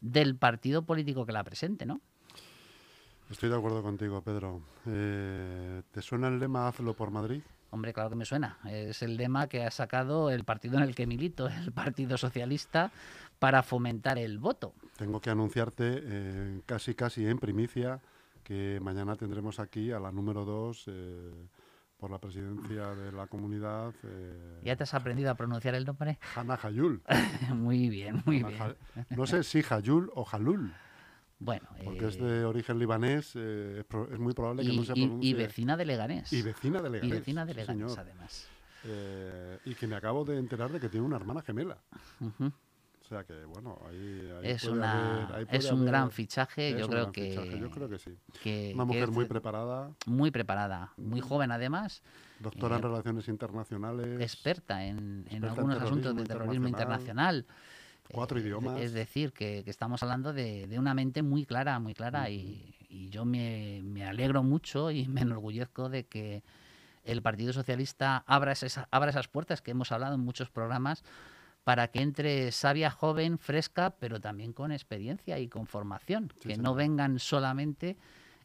del 0.00 0.36
partido 0.36 0.82
político 0.82 1.26
que 1.26 1.32
la 1.32 1.44
presente, 1.44 1.86
¿no? 1.86 2.00
Estoy 3.30 3.50
de 3.50 3.56
acuerdo 3.56 3.82
contigo, 3.82 4.22
Pedro. 4.22 4.62
Eh, 4.86 5.82
¿Te 5.92 6.00
suena 6.00 6.28
el 6.28 6.38
lema 6.38 6.68
Hazlo 6.68 6.94
por 6.94 7.10
Madrid? 7.10 7.42
Hombre, 7.70 7.92
claro 7.92 8.08
que 8.08 8.16
me 8.16 8.24
suena. 8.24 8.58
Es 8.64 9.02
el 9.02 9.18
lema 9.18 9.48
que 9.48 9.64
ha 9.64 9.70
sacado 9.70 10.30
el 10.30 10.44
partido 10.44 10.78
en 10.78 10.84
el 10.84 10.94
que 10.94 11.06
milito, 11.06 11.48
el 11.64 11.72
Partido 11.72 12.16
Socialista, 12.16 12.90
para 13.38 13.62
fomentar 13.62 14.18
el 14.18 14.38
voto. 14.38 14.72
Tengo 14.96 15.20
que 15.20 15.30
anunciarte 15.30 16.00
eh, 16.02 16.60
casi, 16.64 16.94
casi 16.94 17.26
en 17.26 17.38
primicia 17.38 18.00
que 18.42 18.80
mañana 18.82 19.14
tendremos 19.16 19.60
aquí 19.60 19.92
a 19.92 20.00
la 20.00 20.10
número 20.10 20.46
dos 20.46 20.84
eh, 20.86 21.32
por 21.98 22.10
la 22.10 22.18
presidencia 22.18 22.94
de 22.94 23.12
la 23.12 23.26
comunidad. 23.26 23.92
Eh, 24.04 24.60
¿Ya 24.64 24.76
te 24.76 24.84
has 24.84 24.94
aprendido 24.94 25.30
a 25.30 25.34
pronunciar 25.34 25.74
el 25.74 25.84
nombre? 25.84 26.18
Hanna 26.34 26.58
Hayul. 26.62 27.02
muy 27.54 27.88
bien, 27.88 28.22
muy 28.24 28.42
bien. 28.42 28.76
no 29.10 29.26
sé 29.26 29.42
si 29.42 29.62
Hayul 29.68 30.10
o 30.14 30.26
Halul. 30.30 30.72
Bueno, 31.40 31.68
porque 31.84 32.06
es 32.08 32.18
de 32.18 32.40
eh, 32.40 32.44
origen 32.44 32.78
libanés, 32.80 33.32
eh, 33.36 33.84
es, 34.12 34.18
muy 34.18 34.32
probable 34.32 34.64
que 34.64 34.72
no 34.72 34.82
se 34.82 34.92
pronuncie. 34.92 35.30
Y, 35.30 35.34
vecina 35.34 35.76
de 35.76 35.84
Leganés. 35.84 36.32
Y 36.32 36.42
vecina 36.42 36.82
de 36.82 36.90
Leganés. 36.90 37.14
Y 37.14 37.18
vecina 37.18 37.46
de 37.46 37.54
Leganés, 37.54 37.98
además. 37.98 38.48
y 39.64 39.74
que 39.74 39.86
me 39.86 39.96
acabo 39.96 40.24
de 40.24 40.38
enterar 40.38 40.70
de 40.72 40.80
que 40.80 40.88
tiene 40.88 41.06
una 41.06 41.16
hermana 41.16 41.42
gemela. 41.42 41.78
O 42.20 42.52
sea 43.08 43.24
que, 43.24 43.44
bueno, 43.44 43.80
ahí, 43.88 44.30
es, 44.42 44.68
es 45.50 45.72
un 45.72 45.86
gran 45.86 46.10
fichaje, 46.10 46.78
yo 46.78 46.88
creo 46.88 47.10
que... 47.10 47.58
Yo 47.60 47.70
creo 47.70 47.88
que 47.88 47.98
sí. 47.98 48.72
una 48.74 48.84
mujer 48.84 49.10
muy 49.10 49.24
preparada. 49.24 49.90
Muy 50.06 50.30
preparada, 50.30 50.92
muy 50.96 51.20
joven 51.20 51.50
además. 51.50 52.02
Doctora 52.38 52.76
en 52.76 52.84
eh, 52.84 52.86
Relaciones 52.86 53.28
Internacionales. 53.28 54.20
Experta 54.20 54.84
en, 54.84 55.26
algunos 55.42 55.80
asuntos 55.82 56.14
de 56.14 56.24
terrorismo 56.24 56.68
internacional. 56.68 57.46
Cuatro 58.12 58.38
eh, 58.38 58.42
idiomas. 58.42 58.80
Es 58.80 58.92
decir, 58.92 59.32
que, 59.32 59.64
estamos 59.66 60.02
hablando 60.02 60.32
de, 60.32 60.68
una 60.78 60.94
mente 60.94 61.22
muy 61.22 61.46
clara, 61.46 61.78
muy 61.80 61.94
clara. 61.94 62.30
y, 62.30 62.74
yo 63.10 63.26
me, 63.26 63.82
me, 63.84 64.06
alegro 64.06 64.42
mucho 64.42 64.90
y 64.90 65.08
me 65.08 65.20
enorgullezco 65.20 65.90
de 65.90 66.06
que 66.06 66.42
el 67.04 67.22
Partido 67.22 67.52
Socialista 67.52 68.22
abra 68.26 68.52
esas, 68.52 68.86
abra 68.90 69.10
esas 69.10 69.28
puertas 69.28 69.62
que 69.62 69.70
hemos 69.70 69.92
hablado 69.92 70.14
en 70.14 70.20
muchos 70.20 70.50
programas 70.50 71.04
para 71.64 71.88
que 71.88 72.00
entre 72.00 72.50
sabia, 72.52 72.90
joven, 72.90 73.38
fresca, 73.38 73.90
pero 73.98 74.20
también 74.20 74.52
con 74.52 74.72
experiencia 74.72 75.38
y 75.38 75.48
con 75.48 75.66
formación, 75.66 76.32
que 76.40 76.56
no 76.56 76.74
vengan 76.74 77.18
solamente 77.18 77.96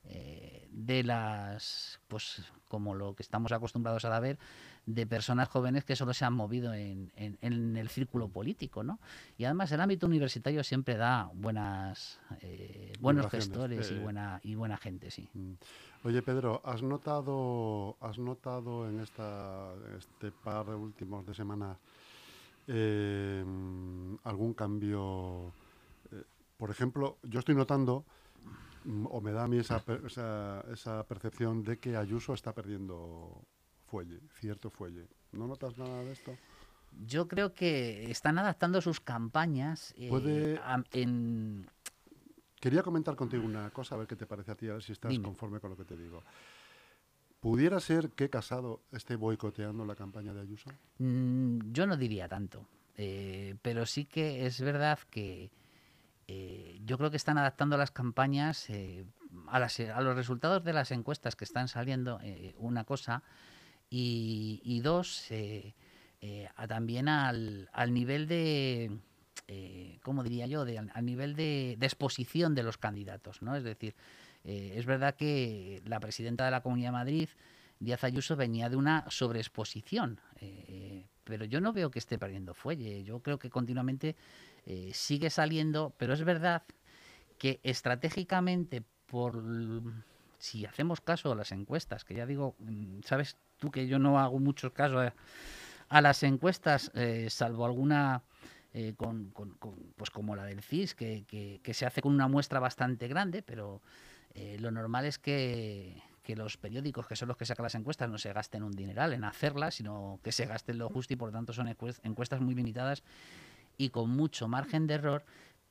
eh, 0.05 0.67
de 0.71 1.03
las, 1.03 1.99
pues 2.07 2.43
como 2.67 2.95
lo 2.95 3.15
que 3.15 3.23
estamos 3.23 3.51
acostumbrados 3.51 4.03
a 4.05 4.19
ver, 4.19 4.37
de 4.85 5.07
personas 5.07 5.47
jóvenes 5.47 5.85
que 5.85 5.95
solo 5.95 6.13
se 6.13 6.25
han 6.25 6.33
movido 6.33 6.73
en, 6.73 7.11
el 7.41 7.89
círculo 7.89 8.27
político, 8.27 8.83
¿no? 8.83 8.99
Y 9.37 9.45
además 9.45 9.71
el 9.71 9.79
ámbito 9.79 10.07
universitario 10.07 10.63
siempre 10.63 10.97
da 10.97 11.29
buenas, 11.33 12.19
eh, 12.41 12.91
buenos 12.99 13.29
gestores 13.31 13.91
y 13.91 13.99
buena 13.99 14.41
y 14.43 14.55
buena 14.55 14.77
gente, 14.77 15.09
sí. 15.11 15.29
Mm. 15.33 15.53
Oye 16.03 16.21
Pedro, 16.21 16.61
¿has 16.65 16.81
notado, 16.81 17.95
has 18.01 18.19
notado 18.19 18.89
en 18.89 18.99
esta, 18.99 19.71
este 19.97 20.31
par 20.31 20.65
de 20.65 20.75
últimos 20.75 21.25
de 21.25 21.33
semana 21.33 21.77
eh, 22.67 23.43
algún 24.23 24.53
cambio? 24.53 25.51
Eh, 26.11 26.23
por 26.57 26.69
ejemplo, 26.69 27.17
yo 27.23 27.39
estoy 27.39 27.55
notando 27.55 28.05
mm, 28.85 29.07
o 29.09 29.21
me 29.21 29.31
da 29.31 29.43
a 29.43 29.47
mí 29.47 29.57
esa, 29.57 29.83
esa, 30.05 30.63
esa 30.71 31.03
percepción 31.03 31.63
de 31.63 31.79
que 31.79 31.97
Ayuso 31.97 32.33
está 32.33 32.53
perdiendo 32.53 33.41
fuelle, 33.87 34.19
cierto 34.39 34.69
fuelle. 34.69 35.07
¿No 35.31 35.47
notas 35.47 35.77
nada 35.77 36.03
de 36.03 36.11
esto? 36.11 36.35
Yo 37.05 37.27
creo 37.27 37.53
que 37.53 38.09
están 38.11 38.37
adaptando 38.37 38.81
sus 38.81 38.99
campañas 38.99 39.93
eh, 39.97 40.59
en... 40.91 41.67
Quería 42.59 42.81
comentar 42.81 43.15
contigo 43.15 43.43
una 43.43 43.69
cosa, 43.71 43.95
a 43.95 43.97
ver 43.97 44.07
qué 44.07 44.15
te 44.15 44.25
parece 44.25 44.51
a 44.51 44.55
ti, 44.55 44.69
a 44.69 44.73
ver 44.73 44.83
si 44.83 44.93
estás 44.93 45.17
conforme 45.19 45.59
con 45.59 45.71
lo 45.71 45.77
que 45.77 45.85
te 45.85 45.97
digo. 45.97 46.23
¿Pudiera 47.43 47.79
ser 47.79 48.09
que 48.11 48.29
Casado 48.29 48.81
esté 48.91 49.15
boicoteando 49.15 49.85
la 49.85 49.95
campaña 49.95 50.33
de 50.33 50.41
Ayuso? 50.41 50.71
Mm, 50.97 51.71
yo 51.71 51.85
no 51.85 51.97
diría 51.97 52.27
tanto, 52.27 52.65
eh, 52.95 53.55
pero 53.61 53.85
sí 53.85 54.05
que 54.05 54.45
es 54.47 54.59
verdad 54.61 54.97
que 55.11 55.51
eh, 56.27 56.79
yo 56.85 56.97
creo 56.97 57.11
que 57.11 57.17
están 57.17 57.37
adaptando 57.37 57.77
las 57.77 57.91
campañas 57.91 58.67
a, 59.47 59.57
a, 59.57 60.01
los 60.01 60.15
resultados 60.15 60.63
de 60.63 60.73
las 60.73 60.91
encuestas 60.91 61.35
que 61.35 61.43
están 61.43 61.67
saliendo. 61.67 62.19
una 62.57 62.85
cosa 62.85 63.23
y, 63.95 64.81
dos, 64.83 65.29
eh, 65.29 65.75
eh, 66.21 66.49
también 66.67 67.07
al, 67.07 67.69
nivel 67.89 68.27
de, 68.27 68.97
eh, 69.47 69.99
¿cómo 70.01 70.23
diría 70.23 70.47
yo?, 70.47 70.65
de, 70.65 70.79
al 70.79 71.05
nivel 71.05 71.35
de, 71.35 71.77
exposición 71.81 72.55
de 72.55 72.63
los 72.63 72.77
candidatos, 72.77 73.41
¿no? 73.41 73.55
Es 73.55 73.63
decir, 73.63 73.95
es 74.43 74.85
verdad 74.85 75.15
que 75.15 75.81
la 75.85 75.99
presidenta 75.99 76.45
de 76.45 76.51
la 76.51 76.61
Comunidad 76.61 76.89
de 76.89 76.93
Madrid, 76.93 77.29
Díaz 77.79 78.03
Ayuso, 78.03 78.35
venía 78.35 78.69
de 78.69 78.75
una 78.75 79.05
sobreexposición, 79.09 80.19
pero 81.23 81.45
yo 81.45 81.61
no 81.61 81.73
veo 81.73 81.91
que 81.91 81.99
esté 81.99 82.17
perdiendo 82.17 82.53
fuelle, 82.53 83.03
yo 83.03 83.19
creo 83.21 83.39
que 83.39 83.49
continuamente 83.49 84.15
sigue 84.91 85.29
saliendo, 85.29 85.93
pero 85.97 86.13
es 86.13 86.23
verdad 86.23 86.63
que 87.37 87.59
estratégicamente 87.63 88.83
por 89.07 89.43
si 90.39 90.65
hacemos 90.65 90.99
caso 90.99 91.31
a 91.31 91.35
las 91.35 91.51
encuestas, 91.53 92.03
que 92.03 92.15
ya 92.15 92.25
digo, 92.25 92.55
mm, 92.59 92.99
sabes 93.05 93.37
tú 93.59 93.71
que 93.71 93.87
yo 93.87 93.97
no 93.97 94.19
hago 94.19 94.39
mucho 94.39 94.73
caso 94.73 94.99
a, 95.89 96.01
las 96.01 96.23
encuestas, 96.23 96.91
eh, 96.95 97.27
salvo 97.29 97.65
alguna 97.65 98.23
eh, 98.73 98.93
con, 98.97 99.31
pues 99.95 100.09
como 100.09 100.35
la 100.35 100.43
del 100.43 100.61
CIS, 100.61 100.95
que, 100.95 101.61
se 101.73 101.85
hace 101.85 102.01
con 102.01 102.13
una 102.13 102.27
muestra 102.27 102.59
bastante 102.59 103.07
grande, 103.07 103.41
pero 103.41 103.81
eh, 104.33 104.57
lo 104.59 104.71
normal 104.71 105.05
es 105.05 105.19
que, 105.19 106.01
los 106.27 106.57
periódicos, 106.57 107.07
que 107.07 107.15
son 107.15 107.27
los 107.27 107.37
que 107.37 107.45
sacan 107.45 107.63
las 107.63 107.75
encuestas, 107.75 108.09
no 108.09 108.17
se 108.17 108.33
gasten 108.33 108.63
un 108.63 108.71
dineral 108.71 109.13
en 109.13 109.23
hacerlas, 109.23 109.75
sino 109.75 110.19
que 110.23 110.31
se 110.31 110.45
gasten 110.45 110.77
lo 110.77 110.89
justo 110.89 111.13
y 111.13 111.17
por 111.17 111.31
tanto 111.31 111.53
son 111.53 111.67
encuestas 111.67 112.41
muy 112.41 112.55
limitadas 112.55 113.03
y 113.77 113.89
con 113.89 114.09
mucho 114.09 114.47
margen 114.47 114.87
de 114.87 114.95
error. 114.95 115.25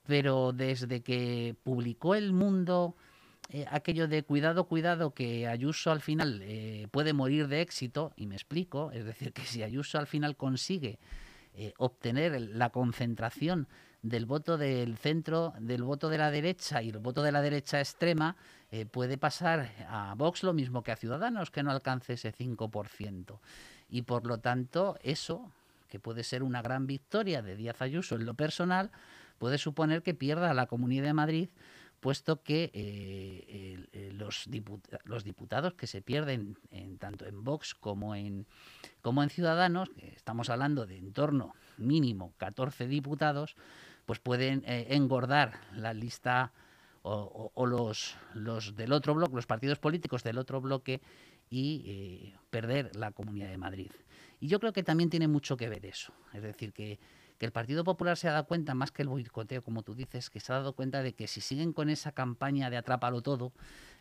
Pero 0.05 0.53
desde 0.53 1.03
que 1.03 1.57
publicó 1.63 2.15
El 2.15 2.33
Mundo 2.33 2.97
eh, 3.49 3.67
aquello 3.71 4.09
de 4.09 4.23
cuidado, 4.23 4.65
cuidado, 4.65 5.15
que 5.15 5.49
Ayuso 5.49 5.91
al 5.91 6.01
final 6.01 6.41
eh, 6.43 6.87
puede 6.91 7.13
morir 7.13 7.49
de 7.49 7.61
éxito, 7.61 8.13
y 8.17 8.27
me 8.27 8.35
explico, 8.35 8.93
es 8.93 9.05
decir, 9.05 9.33
que 9.33 9.43
si 9.43 9.63
Ayuso 9.63 9.99
al 9.99 10.07
final 10.07 10.37
consigue 10.37 10.99
obtener 11.77 12.41
la 12.41 12.71
concentración 12.71 13.69
del 14.03 14.27
voto 14.27 14.59
del 14.59 14.97
centro, 14.99 15.55
del 15.59 15.83
voto 15.83 16.09
de 16.09 16.19
la 16.19 16.31
derecha 16.31 16.83
y 16.83 16.91
el 16.91 16.99
voto 16.99 17.23
de 17.23 17.33
la 17.33 17.41
derecha 17.41 17.79
extrema, 17.79 18.37
puede 18.91 19.19
pasar 19.19 19.71
a 19.89 20.15
Vox 20.17 20.43
lo 20.43 20.55
mismo 20.55 20.83
que 20.83 20.93
a 20.93 20.97
Ciudadanos, 20.97 21.51
que 21.51 21.63
no 21.63 21.71
alcance 21.71 22.15
ese 22.15 22.33
5%. 22.33 23.39
Y 23.91 24.03
por 24.03 24.27
lo 24.27 24.39
tanto, 24.39 24.99
eso, 25.03 25.53
que 25.89 26.01
puede 26.01 26.25
ser 26.25 26.43
una 26.43 26.63
gran 26.63 26.87
victoria 26.87 27.43
de 27.43 27.55
Díaz 27.55 27.83
Ayuso 27.83 28.17
en 28.17 28.25
lo 28.25 28.35
personal, 28.35 28.91
puede 29.39 29.59
suponer 29.59 30.03
que 30.03 30.15
pierda 30.15 30.55
la 30.55 30.67
Comunidad 30.67 31.05
de 31.05 31.13
Madrid 31.13 31.49
puesto 32.03 32.43
que 32.43 32.73
eh, 32.75 34.13
los, 34.15 34.49
los, 35.05 35.23
diputados 35.23 35.75
que 35.75 35.87
se 35.87 36.03
pierden 36.03 36.59
en, 36.73 36.99
tanto 36.99 37.27
en 37.27 37.45
Vox 37.45 37.77
como 37.77 38.17
en, 38.17 38.45
como 39.03 39.23
en 39.23 39.31
Ciudadanos, 39.31 39.89
estamos 40.17 40.51
hablando 40.51 40.85
de 40.85 40.99
en 40.99 41.13
torno 41.13 41.55
mínimo 41.79 42.33
14 42.39 42.89
diputados, 42.89 43.55
pues 44.07 44.19
pueden 44.19 44.63
eh, 44.67 44.89
engordar 44.91 45.61
la 45.75 45.93
lista 45.93 46.53
o, 47.05 47.67
los, 47.67 48.17
los 48.33 48.77
del 48.77 48.93
otro 48.93 49.15
bloque, 49.15 49.35
los 49.35 49.47
partidos 49.47 49.81
políticos 49.81 50.23
del 50.23 50.39
otro 50.39 50.61
bloque 50.61 51.01
y 51.51 51.83
eh, 51.87 52.39
perder 52.51 52.95
la 52.95 53.11
Comunidad 53.11 53.49
de 53.49 53.59
Madrid. 53.59 53.91
Y 54.39 54.47
yo 54.47 54.61
creo 54.61 54.73
que 54.73 54.85
también 54.85 55.11
tiene 55.11 55.27
mucho 55.27 55.57
que 55.57 55.69
ver 55.69 55.85
eso. 55.85 56.13
Es 56.33 56.43
decir, 56.43 56.73
que 56.73 57.01
que 57.43 57.47
el 57.47 57.53
Partido 57.53 57.83
Popular 57.83 58.17
se 58.17 58.29
ha 58.29 58.33
dado 58.35 58.47
cuenta, 58.47 58.73
más 58.73 58.93
que 58.93 59.03
el 59.03 59.09
boicoteo, 59.09 59.65
como 59.65 59.83
tú 59.83 59.97
dices, 59.97 60.31
que 60.31 60.39
se 60.39 60.53
ha 60.53 60.59
dado 60.59 60.75
cuenta 60.75 61.03
de 61.03 61.13
que 61.13 61.27
si 61.27 61.41
siguen 61.41 61.73
con 61.73 61.91
esa 61.91 62.13
campaña 62.13 62.71
de 62.71 62.77
atrápalo 62.77 63.21
todo, 63.21 63.53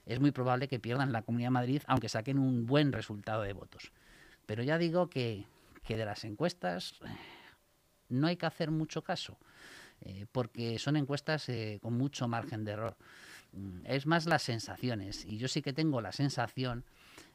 es 0.05 0.19
muy 0.19 0.29
probable 0.29 0.67
que 0.67 0.79
pierdan 0.79 1.11
la 1.11 1.23
Comunidad 1.23 1.47
de 1.47 1.53
Madrid, 1.53 1.81
aunque 1.87 2.07
saquen 2.07 2.37
un 2.37 2.67
buen 2.67 2.91
resultado 2.91 3.41
de 3.41 3.53
votos. 3.53 3.93
Pero 4.45 4.61
ya 4.61 4.77
digo 4.77 5.09
que, 5.09 5.47
de 5.87 6.05
las 6.05 6.23
encuestas 6.23 6.99
eh, 7.03 7.07
no 8.09 8.27
hay 8.27 8.37
que 8.37 8.45
hacer 8.45 8.69
mucho 8.69 9.01
caso, 9.01 9.39
eh, 10.01 10.25
porque 10.31 10.79
son 10.79 10.97
encuestas 10.97 11.47
eh, 11.49 11.79
con 11.81 11.97
mucho 11.97 12.27
margen 12.27 12.63
de 12.65 12.71
error. 12.73 12.97
Mm, 13.53 13.85
es 13.85 14.05
más 14.05 14.25
las 14.25 14.43
sensaciones, 14.43 15.25
y 15.25 15.37
yo 15.37 15.47
sí 15.47 15.61
que 15.61 15.73
tengo 15.73 16.01
la 16.01 16.11
sensación 16.11 16.83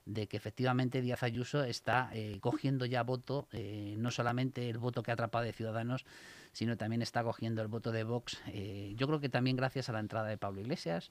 de 0.06 0.28
que 0.28 0.37
efectivamente 0.37 1.02
Díaz 1.02 1.25
Ayuso 1.25 1.64
está 1.64 2.11
eh, 2.12 2.38
cogiendo 2.40 2.87
ya 2.87 3.02
voto, 3.02 3.49
eh, 3.52 3.96
no 3.99 4.12
solamente 4.12 4.70
el 4.70 4.78
voto 4.78 5.02
que 5.02 5.11
ha 5.11 5.14
atrapado 5.14 5.44
de 5.44 5.52
Ciudadanos, 5.52 6.06
sino 6.52 6.76
también 6.76 7.02
está 7.02 7.23
cogiendo 7.25 7.61
el 7.61 7.68
voto 7.68 7.90
de 7.90 8.04
Vox. 8.04 8.38
Eh, 8.46 8.94
yo 8.96 9.08
creo 9.08 9.20
que 9.20 9.28
también 9.28 9.56
gracias 9.56 9.88
a 9.88 9.92
la 9.92 10.00
entrada 10.00 10.28
de 10.28 10.38
Pablo 10.38 10.61
Iglesias, 10.61 11.11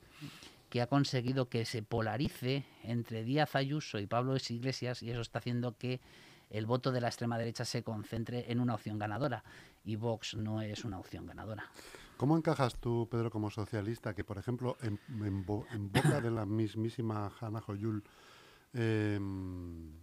que 0.70 0.82
ha 0.82 0.88
conseguido 0.88 1.50
que 1.50 1.66
se 1.66 1.84
polarice 1.84 2.64
entre 2.84 3.24
Díaz 3.24 3.56
Ayuso 3.56 4.00
y 4.00 4.08
Pablo 4.08 4.38
Iglesias, 4.50 5.04
y 5.04 5.12
eso 5.12 5.22
está 5.22 5.40
haciendo 5.40 5.78
que 5.78 6.00
el 6.50 6.66
voto 6.66 6.92
de 6.92 7.02
la 7.02 7.08
extrema 7.08 7.38
derecha 7.38 7.66
se 7.66 7.84
concentre 7.84 8.46
en 8.52 8.60
una 8.62 8.76
opción 8.76 8.98
ganadora, 8.98 9.44
y 9.86 9.96
Vox 9.96 10.36
no 10.36 10.62
es 10.62 10.84
una 10.84 11.00
opción 11.00 11.26
ganadora. 11.26 11.72
¿Cómo 12.18 12.38
encajas 12.38 12.76
tú, 12.80 13.08
Pedro, 13.10 13.30
como 13.30 13.50
socialista, 13.50 14.14
que 14.14 14.24
por 14.24 14.38
ejemplo 14.38 14.78
en, 14.82 15.00
en 15.08 15.46
boca 15.46 16.22
de 16.22 16.32
la 16.32 16.46
mismísima 16.46 17.32
Hanna 17.40 17.62
Joyul, 17.62 18.04
Em, 18.76 19.94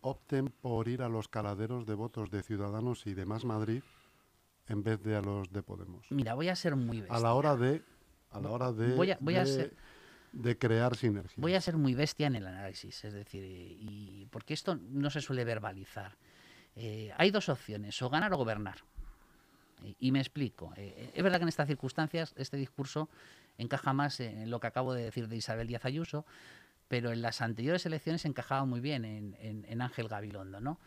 opten 0.00 0.48
por 0.48 0.88
ir 0.88 1.02
a 1.02 1.08
los 1.08 1.28
caladeros 1.28 1.84
de 1.84 1.94
votos 1.94 2.30
de 2.30 2.42
Ciudadanos 2.42 3.06
y 3.06 3.12
de 3.12 3.26
Más 3.26 3.44
Madrid 3.44 3.82
en 4.68 4.82
vez 4.82 5.02
de 5.02 5.16
a 5.16 5.20
los 5.20 5.52
de 5.52 5.62
Podemos. 5.62 6.06
Mira, 6.10 6.32
voy 6.32 6.48
a 6.48 6.56
ser 6.56 6.76
muy 6.76 7.00
bestia. 7.00 7.16
A 7.16 7.20
la 7.20 7.34
hora 7.34 7.56
de, 7.56 7.82
a 8.30 8.40
la 8.40 8.50
hora 8.50 8.72
de, 8.72 8.94
voy 8.94 9.34
de, 10.32 10.58
crear 10.58 10.96
sinergia. 10.96 11.36
Voy 11.36 11.54
a 11.54 11.60
ser 11.60 11.76
muy 11.76 11.94
bestia 11.94 12.26
en 12.26 12.36
el 12.36 12.46
análisis, 12.46 13.04
es 13.04 13.12
decir, 13.12 13.44
y 13.44 14.26
porque 14.30 14.54
esto 14.54 14.76
no 14.76 15.10
se 15.10 15.20
suele 15.20 15.44
verbalizar. 15.44 16.16
Eh, 16.76 17.12
hay 17.16 17.30
dos 17.30 17.48
opciones, 17.48 18.00
o 18.02 18.10
ganar 18.10 18.32
o 18.32 18.36
gobernar. 18.36 18.78
Y, 20.00 20.12
me 20.12 20.18
explico. 20.18 20.72
Eh, 20.76 21.10
es 21.14 21.22
verdad 21.22 21.38
que 21.38 21.42
en 21.42 21.48
estas 21.48 21.68
circunstancias 21.68 22.32
este 22.36 22.56
discurso 22.56 23.08
encaja 23.58 23.92
más 23.92 24.18
en 24.20 24.50
lo 24.50 24.58
que 24.58 24.66
acabo 24.66 24.94
de 24.94 25.04
decir 25.04 25.28
de 25.28 25.36
Isabel 25.36 25.66
Díaz 25.66 25.84
Ayuso, 25.84 26.24
pero 26.88 27.12
en 27.12 27.22
las 27.22 27.42
anteriores 27.42 27.84
elecciones 27.86 28.24
encajaba 28.24 28.64
muy 28.64 28.80
bien 28.80 29.04
en, 29.04 29.82
Ángel 29.82 30.08
Gabilondo, 30.08 30.60
¿no? 30.60 30.78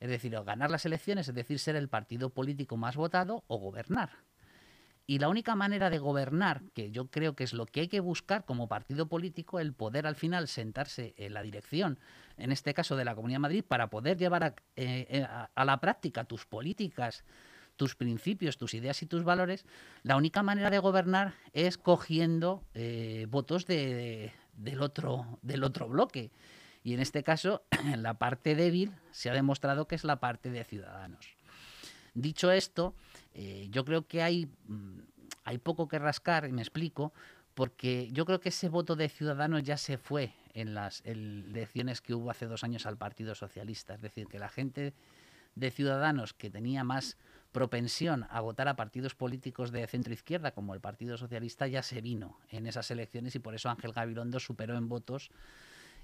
Es 0.00 0.08
decir, 0.08 0.34
o 0.36 0.44
ganar 0.44 0.70
las 0.70 0.86
elecciones, 0.86 1.28
es 1.28 1.34
decir, 1.34 1.58
ser 1.58 1.76
el 1.76 1.88
partido 1.88 2.30
político 2.30 2.76
más 2.76 2.96
votado 2.96 3.44
o 3.48 3.58
gobernar. 3.58 4.10
Y 5.10 5.20
la 5.20 5.30
única 5.30 5.54
manera 5.54 5.88
de 5.88 5.98
gobernar, 5.98 6.60
que 6.74 6.90
yo 6.90 7.06
creo 7.06 7.34
que 7.34 7.42
es 7.42 7.54
lo 7.54 7.64
que 7.64 7.80
hay 7.80 7.88
que 7.88 8.00
buscar 8.00 8.44
como 8.44 8.68
partido 8.68 9.08
político, 9.08 9.58
el 9.58 9.72
poder 9.72 10.06
al 10.06 10.16
final 10.16 10.48
sentarse 10.48 11.14
en 11.16 11.32
la 11.32 11.42
dirección, 11.42 11.98
en 12.36 12.52
este 12.52 12.74
caso 12.74 12.94
de 12.94 13.06
la 13.06 13.14
Comunidad 13.14 13.36
de 13.36 13.40
Madrid, 13.40 13.64
para 13.66 13.88
poder 13.88 14.18
llevar 14.18 14.44
a, 14.44 14.54
eh, 14.76 15.26
la 15.56 15.80
práctica 15.80 16.24
tus 16.24 16.44
políticas, 16.44 17.24
tus 17.76 17.94
principios, 17.94 18.58
tus 18.58 18.74
ideas 18.74 19.02
y 19.02 19.06
tus 19.06 19.24
valores, 19.24 19.64
la 20.02 20.14
única 20.14 20.42
manera 20.42 20.68
de 20.68 20.78
gobernar 20.78 21.32
es 21.54 21.78
cogiendo 21.78 22.62
eh, 22.74 23.26
votos 23.30 23.64
de, 23.64 24.34
del 24.58 24.82
otro, 24.82 25.38
del 25.40 25.64
otro 25.64 25.88
bloque. 25.88 26.30
Y 26.84 26.92
en 26.92 27.00
este 27.00 27.22
caso, 27.22 27.62
la 27.96 28.18
parte 28.18 28.54
débil 28.54 28.92
se 29.12 29.30
ha 29.30 29.32
demostrado 29.32 29.88
que 29.88 29.94
es 29.94 30.04
la 30.04 30.20
parte 30.20 30.50
de 30.50 30.64
Ciudadanos. 30.64 31.24
Dicho 32.12 32.50
esto, 32.50 32.94
eh, 33.40 33.68
yo 33.70 33.84
creo 33.84 34.04
que 34.08 34.20
hay, 34.20 34.50
mm, 34.66 34.98
hay 35.44 35.58
poco 35.58 35.86
que 35.86 36.00
rascar, 36.00 36.48
y 36.48 36.52
me 36.52 36.60
explico, 36.60 37.12
porque 37.54 38.10
yo 38.10 38.24
creo 38.24 38.40
que 38.40 38.48
ese 38.48 38.68
voto 38.68 38.96
de 38.96 39.08
Ciudadanos 39.08 39.62
ya 39.62 39.76
se 39.76 39.96
fue 39.96 40.32
en 40.54 40.74
las 40.74 41.02
elecciones 41.04 42.00
que 42.00 42.14
hubo 42.14 42.32
hace 42.32 42.46
dos 42.46 42.64
años 42.64 42.84
al 42.84 42.96
Partido 42.96 43.36
Socialista. 43.36 43.94
Es 43.94 44.02
decir, 44.02 44.26
que 44.26 44.40
la 44.40 44.48
gente 44.48 44.92
de 45.54 45.70
Ciudadanos 45.70 46.34
que 46.34 46.50
tenía 46.50 46.82
más 46.82 47.16
propensión 47.52 48.26
a 48.28 48.40
votar 48.40 48.66
a 48.66 48.74
partidos 48.74 49.14
políticos 49.14 49.70
de 49.70 49.86
centro 49.86 50.12
izquierda 50.12 50.50
como 50.50 50.74
el 50.74 50.80
Partido 50.80 51.16
Socialista 51.16 51.68
ya 51.68 51.84
se 51.84 52.00
vino 52.00 52.40
en 52.50 52.66
esas 52.66 52.90
elecciones 52.90 53.36
y 53.36 53.38
por 53.38 53.54
eso 53.54 53.70
Ángel 53.70 53.92
Gabilondo 53.92 54.40
superó 54.40 54.76
en 54.76 54.88
votos 54.88 55.30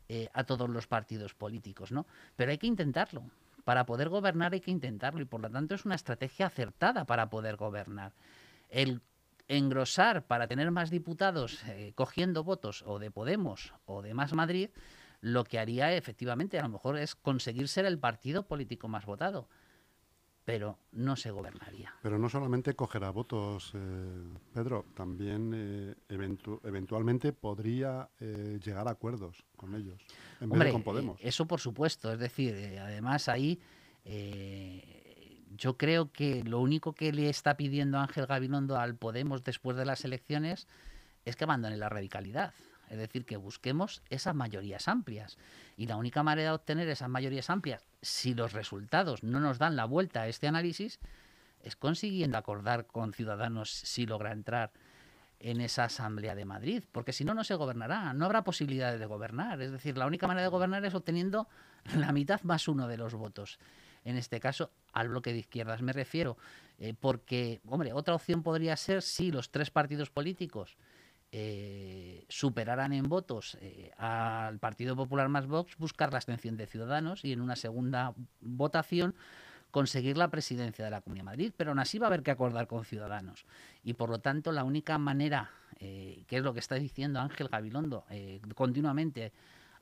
eh, 0.08 0.28
a 0.34 0.44
todos 0.44 0.70
los 0.70 0.86
partidos 0.86 1.34
políticos, 1.34 1.90
¿no? 1.90 2.06
Pero 2.36 2.52
hay 2.52 2.58
que 2.58 2.68
intentarlo. 2.68 3.28
Para 3.64 3.87
poder 3.87 4.09
gobernar 4.09 4.52
hay 4.52 4.61
que 4.61 4.71
intentarlo 4.71 5.21
y 5.21 5.25
por 5.25 5.40
lo 5.40 5.50
tanto 5.50 5.75
es 5.75 5.85
una 5.85 5.94
estrategia 5.94 6.47
acertada 6.47 7.04
para 7.04 7.30
poder 7.30 7.56
gobernar. 7.56 8.12
El 8.68 9.00
engrosar 9.49 10.26
para 10.26 10.47
tener 10.47 10.71
más 10.71 10.90
diputados 10.90 11.62
eh, 11.64 11.92
cogiendo 11.94 12.44
votos 12.44 12.83
o 12.87 12.99
de 12.99 13.11
Podemos 13.11 13.75
o 13.85 14.02
de 14.02 14.14
Más 14.14 14.33
Madrid, 14.33 14.71
lo 15.21 15.44
que 15.44 15.59
haría 15.59 15.92
efectivamente 15.94 16.59
a 16.59 16.62
lo 16.62 16.68
mejor 16.68 16.99
es 16.99 17.14
conseguir 17.14 17.68
ser 17.68 17.87
el 17.87 17.99
partido 17.99 18.47
político 18.47 18.88
más 18.88 19.06
votado 19.06 19.49
pero 20.44 20.78
no 20.92 21.16
se 21.16 21.30
gobernaría. 21.30 21.94
Pero 22.02 22.18
no 22.18 22.28
solamente 22.28 22.74
cogerá 22.74 23.10
votos, 23.10 23.72
eh, 23.74 23.78
Pedro, 24.52 24.84
también 24.94 25.52
eh, 25.54 25.94
eventualmente 26.62 27.32
podría 27.32 28.10
eh, 28.20 28.60
llegar 28.62 28.86
a 28.88 28.92
acuerdos 28.92 29.44
con 29.56 29.74
ellos, 29.74 30.00
en 30.40 30.50
vez 30.50 30.64
de 30.64 30.72
con 30.72 30.82
Podemos. 30.82 31.18
eso 31.22 31.46
por 31.46 31.60
supuesto, 31.60 32.12
es 32.12 32.18
decir, 32.18 32.78
además 32.78 33.28
ahí 33.28 33.58
yo 35.56 35.78
creo 35.78 36.12
que 36.12 36.44
lo 36.44 36.60
único 36.60 36.92
que 36.92 37.12
le 37.12 37.30
está 37.30 37.56
pidiendo 37.56 37.98
Ángel 37.98 38.26
Gabilondo 38.26 38.76
al 38.76 38.96
Podemos 38.96 39.44
después 39.44 39.76
de 39.78 39.86
las 39.86 40.04
elecciones 40.04 40.68
es 41.24 41.36
que 41.36 41.44
abandone 41.44 41.76
la 41.76 41.88
radicalidad. 41.88 42.52
Es 42.90 42.98
decir, 42.98 43.24
que 43.24 43.36
busquemos 43.36 44.02
esas 44.10 44.34
mayorías 44.34 44.88
amplias. 44.88 45.38
Y 45.76 45.86
la 45.86 45.96
única 45.96 46.22
manera 46.22 46.50
de 46.50 46.54
obtener 46.54 46.88
esas 46.88 47.08
mayorías 47.08 47.48
amplias, 47.48 47.86
si 48.04 48.34
los 48.34 48.52
resultados 48.52 49.23
no 49.23 49.40
nos 49.40 49.58
dan 49.58 49.76
la 49.76 49.84
vuelta 49.84 50.23
a 50.23 50.28
este 50.28 50.46
análisis, 50.46 51.00
es 51.62 51.76
consiguiendo 51.76 52.38
acordar 52.38 52.87
con 52.87 53.12
Ciudadanos 53.12 53.70
si 53.70 54.06
logra 54.06 54.32
entrar 54.32 54.73
en 55.40 55.61
esa 55.61 55.84
Asamblea 55.84 56.34
de 56.34 56.44
Madrid, 56.44 56.84
porque 56.92 57.12
si 57.12 57.25
no, 57.25 57.34
no 57.34 57.44
se 57.44 57.54
gobernará, 57.54 58.12
no 58.14 58.25
habrá 58.25 58.44
posibilidades 58.44 59.00
de 59.00 59.06
gobernar. 59.06 59.61
Es 59.61 59.73
decir, 59.73 59.99
la 59.99 60.06
única 60.06 60.26
manera 60.26 60.44
de 60.44 60.50
gobernar 60.50 60.84
es 60.84 60.94
obteniendo 60.94 61.49
la 61.96 62.12
mitad 62.12 62.42
más 62.42 62.68
uno 62.68 62.88
de 62.88 62.96
los 62.96 63.14
votos. 63.14 63.58
En 64.04 64.16
este 64.16 64.40
caso, 64.40 64.70
al 64.92 65.08
bloque 65.08 65.32
de 65.32 65.38
izquierdas 65.38 65.82
me 65.82 65.92
refiero, 65.92 66.37
eh, 66.78 66.94
porque, 66.99 67.61
hombre, 67.66 67.92
otra 67.92 68.14
opción 68.14 68.42
podría 68.42 68.76
ser 68.76 69.02
si 69.02 69.32
los 69.32 69.50
tres 69.50 69.70
partidos 69.70 70.11
políticos 70.11 70.76
eh, 71.36 72.24
superaran 72.28 72.92
en 72.92 73.08
votos 73.08 73.58
eh, 73.60 73.90
al 73.98 74.60
Partido 74.60 74.94
Popular 74.94 75.28
más 75.28 75.48
Vox, 75.48 75.76
buscar 75.78 76.12
la 76.12 76.18
abstención 76.18 76.56
de 76.56 76.68
Ciudadanos 76.68 77.24
y 77.24 77.32
en 77.32 77.40
una 77.40 77.56
segunda 77.56 78.14
votación 78.40 79.16
conseguir 79.72 80.16
la 80.16 80.28
presidencia 80.30 80.84
de 80.84 80.92
la 80.92 81.00
Comunidad 81.00 81.22
de 81.22 81.30
Madrid, 81.30 81.52
pero 81.56 81.72
aún 81.72 81.80
así 81.80 81.98
va 81.98 82.06
a 82.06 82.10
haber 82.10 82.22
que 82.22 82.30
acordar 82.30 82.68
con 82.68 82.84
Ciudadanos. 82.84 83.46
Y 83.82 83.94
por 83.94 84.10
lo 84.10 84.20
tanto, 84.20 84.52
la 84.52 84.62
única 84.62 84.96
manera, 84.96 85.50
eh, 85.80 86.22
que 86.28 86.36
es 86.36 86.44
lo 86.44 86.54
que 86.54 86.60
está 86.60 86.76
diciendo 86.76 87.18
Ángel 87.18 87.48
Gabilondo 87.48 88.04
continuamente 88.54 89.32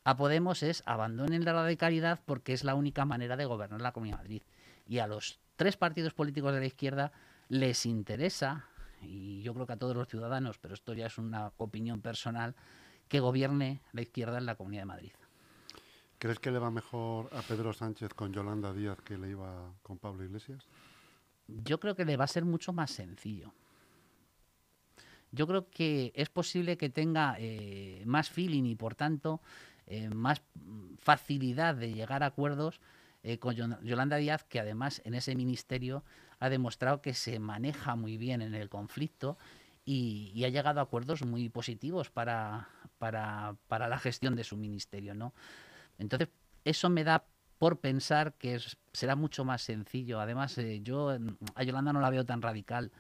a 0.04 0.16
Podemos, 0.16 0.62
es 0.62 0.82
abandonen 0.86 1.44
la 1.44 1.52
radicalidad 1.52 2.20
porque 2.24 2.54
es 2.54 2.64
la 2.64 2.74
única 2.74 3.04
manera 3.04 3.36
de 3.36 3.44
gobernar 3.44 3.82
la 3.82 3.92
Comunidad 3.92 4.16
de 4.16 4.22
Madrid. 4.22 4.42
Y 4.88 5.00
a 5.00 5.06
los 5.06 5.38
tres 5.56 5.76
partidos 5.76 6.14
políticos 6.14 6.54
de 6.54 6.60
la 6.60 6.66
izquierda 6.66 7.12
les 7.50 7.84
interesa 7.84 8.71
y 9.02 9.42
yo 9.42 9.54
creo 9.54 9.66
que 9.66 9.74
a 9.74 9.78
todos 9.78 9.96
los 9.96 10.08
ciudadanos, 10.08 10.58
pero 10.58 10.74
esto 10.74 10.94
ya 10.94 11.06
es 11.06 11.18
una 11.18 11.52
opinión 11.56 12.00
personal, 12.00 12.54
que 13.08 13.20
gobierne 13.20 13.82
la 13.92 14.02
izquierda 14.02 14.38
en 14.38 14.46
la 14.46 14.54
Comunidad 14.54 14.82
de 14.82 14.86
Madrid. 14.86 15.12
¿Crees 16.18 16.38
que 16.38 16.50
le 16.50 16.58
va 16.58 16.70
mejor 16.70 17.28
a 17.32 17.42
Pedro 17.42 17.72
Sánchez 17.72 18.14
con 18.14 18.32
Yolanda 18.32 18.72
Díaz 18.72 19.00
que 19.02 19.18
le 19.18 19.30
iba 19.30 19.72
con 19.82 19.98
Pablo 19.98 20.24
Iglesias? 20.24 20.66
Yo 21.48 21.80
creo 21.80 21.96
que 21.96 22.04
le 22.04 22.16
va 22.16 22.24
a 22.24 22.28
ser 22.28 22.44
mucho 22.44 22.72
más 22.72 22.90
sencillo. 22.90 23.52
Yo 25.32 25.46
creo 25.46 25.68
que 25.68 26.12
es 26.14 26.28
posible 26.28 26.76
que 26.76 26.90
tenga 26.90 27.36
eh, 27.38 28.02
más 28.06 28.30
feeling 28.30 28.64
y 28.64 28.76
por 28.76 28.94
tanto 28.94 29.40
eh, 29.86 30.08
más 30.10 30.42
facilidad 30.98 31.74
de 31.74 31.92
llegar 31.92 32.22
a 32.22 32.26
acuerdos 32.26 32.80
eh, 33.22 33.38
con 33.38 33.54
Yolanda 33.54 34.16
Díaz, 34.16 34.44
que 34.44 34.60
además 34.60 35.00
en 35.04 35.14
ese 35.14 35.34
ministerio 35.36 36.04
ha 36.40 36.48
demostrado 36.48 37.00
que 37.00 37.14
se 37.14 37.38
maneja 37.38 37.94
muy 37.94 38.16
bien 38.16 38.42
en 38.42 38.54
el 38.54 38.68
conflicto 38.68 39.38
y, 39.84 40.42
ha 40.44 40.48
llegado 40.48 40.80
a 40.80 40.84
acuerdos 40.84 41.24
muy 41.24 41.48
positivos 41.48 42.10
para, 42.10 42.68
para, 42.98 43.88
la 43.88 43.98
gestión 43.98 44.34
de 44.34 44.44
su 44.44 44.56
ministerio. 44.56 45.14
¿no? 45.14 45.34
Entonces, 45.98 46.28
eso 46.64 46.88
me 46.90 47.04
da 47.04 47.24
por 47.58 47.78
pensar 47.78 48.34
que 48.34 48.58
será 48.92 49.14
mucho 49.14 49.44
más 49.44 49.62
sencillo. 49.62 50.20
Además, 50.20 50.58
eh, 50.58 50.80
yo 50.82 51.16
a 51.54 51.62
Yolanda 51.62 51.92
no 51.92 52.00
la 52.00 52.10
veo 52.10 52.24
tan 52.24 52.42
radical 52.42 52.90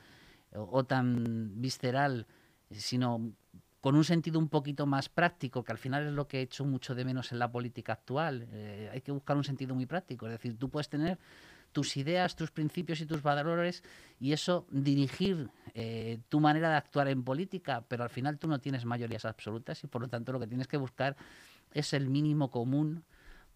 o, 0.54 0.84
tan 0.84 1.60
visceral, 1.60 2.26
sino 2.70 3.32
con 3.82 3.96
un 3.96 4.04
sentido 4.04 4.38
un 4.38 4.48
poquito 4.48 4.86
más 4.86 5.08
práctico, 5.08 5.64
que 5.64 5.72
al 5.72 5.76
final 5.76 6.06
es 6.06 6.12
lo 6.12 6.28
que 6.28 6.38
he 6.38 6.42
hecho 6.42 6.64
mucho 6.64 6.94
de 6.94 7.04
menos 7.04 7.32
en 7.32 7.40
la 7.40 7.50
política 7.50 7.94
actual. 7.94 8.46
Eh, 8.52 8.88
hay 8.92 9.00
que 9.00 9.10
buscar 9.10 9.36
un 9.36 9.42
sentido 9.42 9.74
muy 9.74 9.86
práctico. 9.86 10.26
Es 10.26 10.32
decir, 10.32 10.56
tú 10.56 10.70
puedes 10.70 10.88
tener 10.88 11.18
tus 11.72 11.96
ideas, 11.96 12.36
tus 12.36 12.52
principios 12.52 13.00
y 13.00 13.06
tus 13.06 13.22
valores 13.22 13.82
y 14.20 14.32
eso 14.32 14.66
dirigir 14.70 15.50
eh, 15.74 16.20
tu 16.28 16.38
manera 16.38 16.70
de 16.70 16.76
actuar 16.76 17.08
en 17.08 17.24
política, 17.24 17.84
pero 17.88 18.04
al 18.04 18.10
final 18.10 18.38
tú 18.38 18.46
no 18.46 18.60
tienes 18.60 18.84
mayorías 18.84 19.24
absolutas 19.24 19.82
y 19.82 19.88
por 19.88 20.00
lo 20.00 20.06
tanto 20.06 20.30
lo 20.30 20.38
que 20.38 20.46
tienes 20.46 20.68
que 20.68 20.76
buscar 20.76 21.16
es 21.72 21.92
el 21.92 22.08
mínimo 22.08 22.52
común 22.52 23.02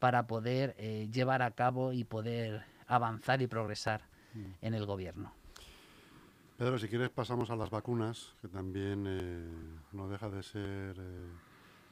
para 0.01 0.27
poder 0.27 0.75
eh, 0.77 1.09
llevar 1.13 1.43
a 1.43 1.53
cabo 1.53 1.93
y 1.93 2.03
poder 2.03 2.65
avanzar 2.89 3.43
y 3.43 3.47
progresar 3.47 4.03
mm. 4.35 4.45
en 4.63 4.75
el 4.75 4.87
gobierno. 4.87 5.36
Pedro, 6.57 6.79
si 6.79 6.89
quieres 6.89 7.11
pasamos 7.11 7.51
a 7.51 7.57
las 7.57 7.71
vacunas, 7.71 8.35
que 8.41 8.49
también 8.49 9.05
eh, 9.07 9.51
no 9.93 10.09
deja 10.09 10.29
de 10.31 10.43
ser 10.43 10.97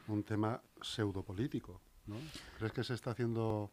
un 0.08 0.22
tema 0.22 0.60
pseudopolítico. 0.80 1.80
¿no? 2.06 2.16
¿Crees 2.58 2.72
que 2.72 2.84
se 2.84 2.94
está 2.94 3.10
haciendo 3.10 3.70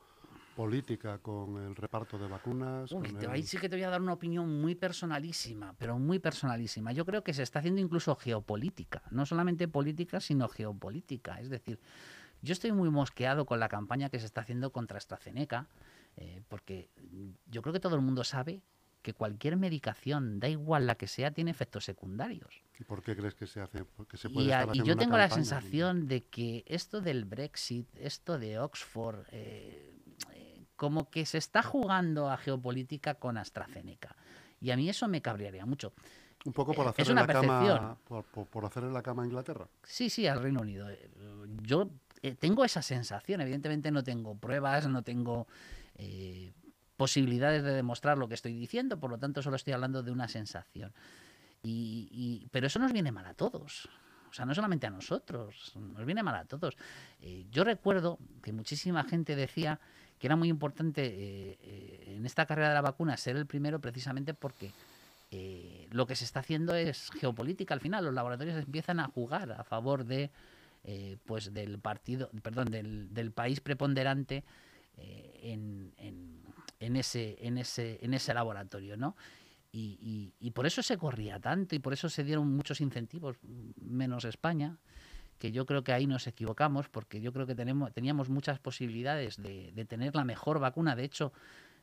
política 0.56 1.17
con 1.19 1.58
el 1.58 1.75
reparto 1.75 2.17
de 2.17 2.27
vacunas. 2.27 2.93
Ahí 3.30 3.43
sí 3.43 3.58
que 3.58 3.69
te 3.69 3.75
voy 3.75 3.84
a 3.84 3.89
dar 3.89 4.01
una 4.01 4.13
opinión 4.13 4.62
muy 4.62 4.75
personalísima, 4.75 5.73
pero 5.77 5.97
muy 5.97 6.19
personalísima. 6.19 6.91
Yo 6.91 7.06
creo 7.06 7.23
que 7.23 7.34
se 7.34 7.43
está 7.43 7.60
haciendo 7.60 7.82
incluso 7.82 8.15
geopolítica, 8.15 9.01
no 9.12 9.25
solamente 9.25 9.67
política, 9.67 10.19
sino 10.19 10.47
geopolítica. 10.47 11.39
Es 11.39 11.49
decir, 11.49 11.80
yo 12.41 12.54
estoy 12.54 12.71
muy 12.71 12.89
mosqueado 12.89 13.45
con 13.45 13.60
la 13.60 13.69
campaña 13.69 14.10
que 14.10 14.19
se 14.19 14.25
está 14.25 14.41
haciendo 14.41 14.71
contra 14.71 14.97
AstraZeneca, 14.97 15.67
eh, 16.17 16.41
porque 16.47 16.89
yo 17.47 17.62
creo 17.62 17.73
que 17.73 17.80
todo 17.80 17.95
el 17.95 18.01
mundo 18.01 18.23
sabe 18.23 18.62
que 19.01 19.13
cualquier 19.13 19.57
medicación, 19.57 20.39
da 20.39 20.47
igual 20.47 20.87
la 20.87 20.95
que 20.95 21.07
sea, 21.07 21.31
tiene 21.31 21.51
efectos 21.51 21.85
secundarios. 21.85 22.63
¿Y 22.79 22.83
por 22.83 23.01
qué 23.01 23.15
crees 23.15 23.35
que 23.35 23.47
se 23.47 23.61
hace? 23.61 23.85
Porque 23.85 24.17
se 24.17 24.29
puede 24.29 24.47
y, 24.73 24.79
y 24.79 24.83
yo 24.83 24.95
tengo 24.95 25.17
la 25.17 25.29
sensación 25.29 26.07
de 26.07 26.25
que 26.25 26.63
esto 26.67 27.01
del 27.01 27.25
Brexit, 27.25 27.87
esto 27.97 28.39
de 28.39 28.59
Oxford, 28.59 29.25
eh, 29.31 29.91
como 30.81 31.11
que 31.11 31.27
se 31.27 31.37
está 31.37 31.61
jugando 31.61 32.31
a 32.31 32.37
geopolítica 32.37 33.13
con 33.13 33.37
AstraZeneca. 33.37 34.15
Y 34.59 34.71
a 34.71 34.77
mí 34.77 34.89
eso 34.89 35.07
me 35.07 35.21
cabrearía 35.21 35.63
mucho. 35.63 35.93
Un 36.43 36.53
poco 36.53 36.73
por 36.73 36.87
eh, 36.87 36.89
hacerle, 36.89 37.13
la, 37.13 37.27
cama, 37.27 37.97
por, 38.07 38.65
hacerle 38.65 38.91
la 38.91 39.03
cama 39.03 39.21
a 39.21 39.25
Inglaterra. 39.27 39.67
Sí, 39.83 40.09
sí, 40.09 40.25
al 40.25 40.41
Reino 40.41 40.61
Unido. 40.61 40.89
Eh, 40.89 41.09
yo 41.61 41.91
eh, 42.23 42.33
tengo 42.33 42.65
esa 42.65 42.81
sensación. 42.81 43.41
Evidentemente 43.41 43.91
no 43.91 44.03
tengo 44.03 44.35
pruebas, 44.35 44.87
no 44.87 45.03
tengo 45.03 45.47
posibilidades 47.01 47.63
de 47.63 47.73
demostrar 47.73 48.19
lo 48.19 48.27
que 48.27 48.35
estoy 48.35 48.53
diciendo, 48.53 48.99
por 48.99 49.09
lo 49.09 49.17
tanto 49.17 49.41
solo 49.41 49.55
estoy 49.55 49.73
hablando 49.73 50.03
de 50.03 50.11
una 50.11 50.27
sensación. 50.27 50.93
Y, 51.63 52.47
pero 52.51 52.67
eso 52.67 52.77
nos 52.77 52.93
viene 52.93 53.11
mal 53.11 53.25
a 53.25 53.33
todos. 53.33 53.89
O 54.29 54.33
sea, 54.35 54.45
no 54.45 54.53
solamente 54.53 54.85
a 54.85 54.91
nosotros, 54.91 55.73
nos 55.75 56.05
viene 56.05 56.21
mal 56.21 56.35
a 56.35 56.45
todos. 56.45 56.77
yo 57.49 57.63
recuerdo 57.63 58.19
que 58.43 58.53
muchísima 58.53 59.03
gente 59.03 59.35
decía 59.35 59.79
que 60.19 60.27
era 60.27 60.35
muy 60.35 60.49
importante 60.49 61.03
eh, 61.03 61.57
eh, 61.63 62.13
en 62.17 62.25
esta 62.27 62.45
carrera 62.45 62.67
de 62.67 62.75
la 62.75 62.81
vacuna 62.81 63.17
ser 63.17 63.35
el 63.35 63.47
primero 63.47 63.81
precisamente 63.81 64.35
porque 64.35 64.71
eh, 65.31 65.87
lo 65.89 66.05
que 66.05 66.15
se 66.15 66.25
está 66.25 66.41
haciendo 66.41 66.75
es 66.75 67.09
geopolítica 67.19 67.73
al 67.73 67.81
final. 67.81 68.05
Los 68.05 68.13
laboratorios 68.13 68.63
empiezan 68.63 68.99
a 68.99 69.07
jugar 69.07 69.53
a 69.53 69.63
favor 69.63 70.05
de 70.05 70.29
pues 71.25 71.51
del 71.51 71.79
partido, 71.79 72.29
perdón, 72.43 72.69
del, 72.69 73.31
país 73.31 73.59
preponderante 73.59 74.43
en, 74.97 75.93
ese, 76.96 77.38
en, 77.39 77.58
ese, 77.58 78.00
en 78.02 78.13
ese 78.13 78.34
laboratorio, 78.34 78.98
¿no? 78.98 79.15
Y, 79.74 80.34
y, 80.38 80.52
por 80.52 80.65
eso 80.65 80.82
se 80.82 80.98
corría 80.98 81.39
tanto 81.39 81.76
y 81.76 81.80
por 81.80 81.94
eso 81.94 82.10
se 82.10 82.26
dieron 82.26 82.46
muchos 82.54 82.82
incentivos, 82.82 83.38
menos 83.82 84.26
España, 84.26 84.78
que 85.38 85.54
yo 85.54 85.65
creo 85.65 85.82
que 85.82 85.94
ahí 85.94 86.08
nos 86.08 86.28
equivocamos 86.28 86.89
porque 86.89 87.22
yo 87.22 87.32
creo 87.32 87.48
que 87.48 87.56
tenemos, 87.56 87.94
teníamos 87.94 88.30
muchas 88.30 88.60
posibilidades 88.60 89.38
de, 89.38 89.86
tener 89.88 90.13
la 90.13 90.26
mejor 90.26 90.60
vacuna. 90.60 90.96
De 90.96 91.06
hecho, 91.06 91.32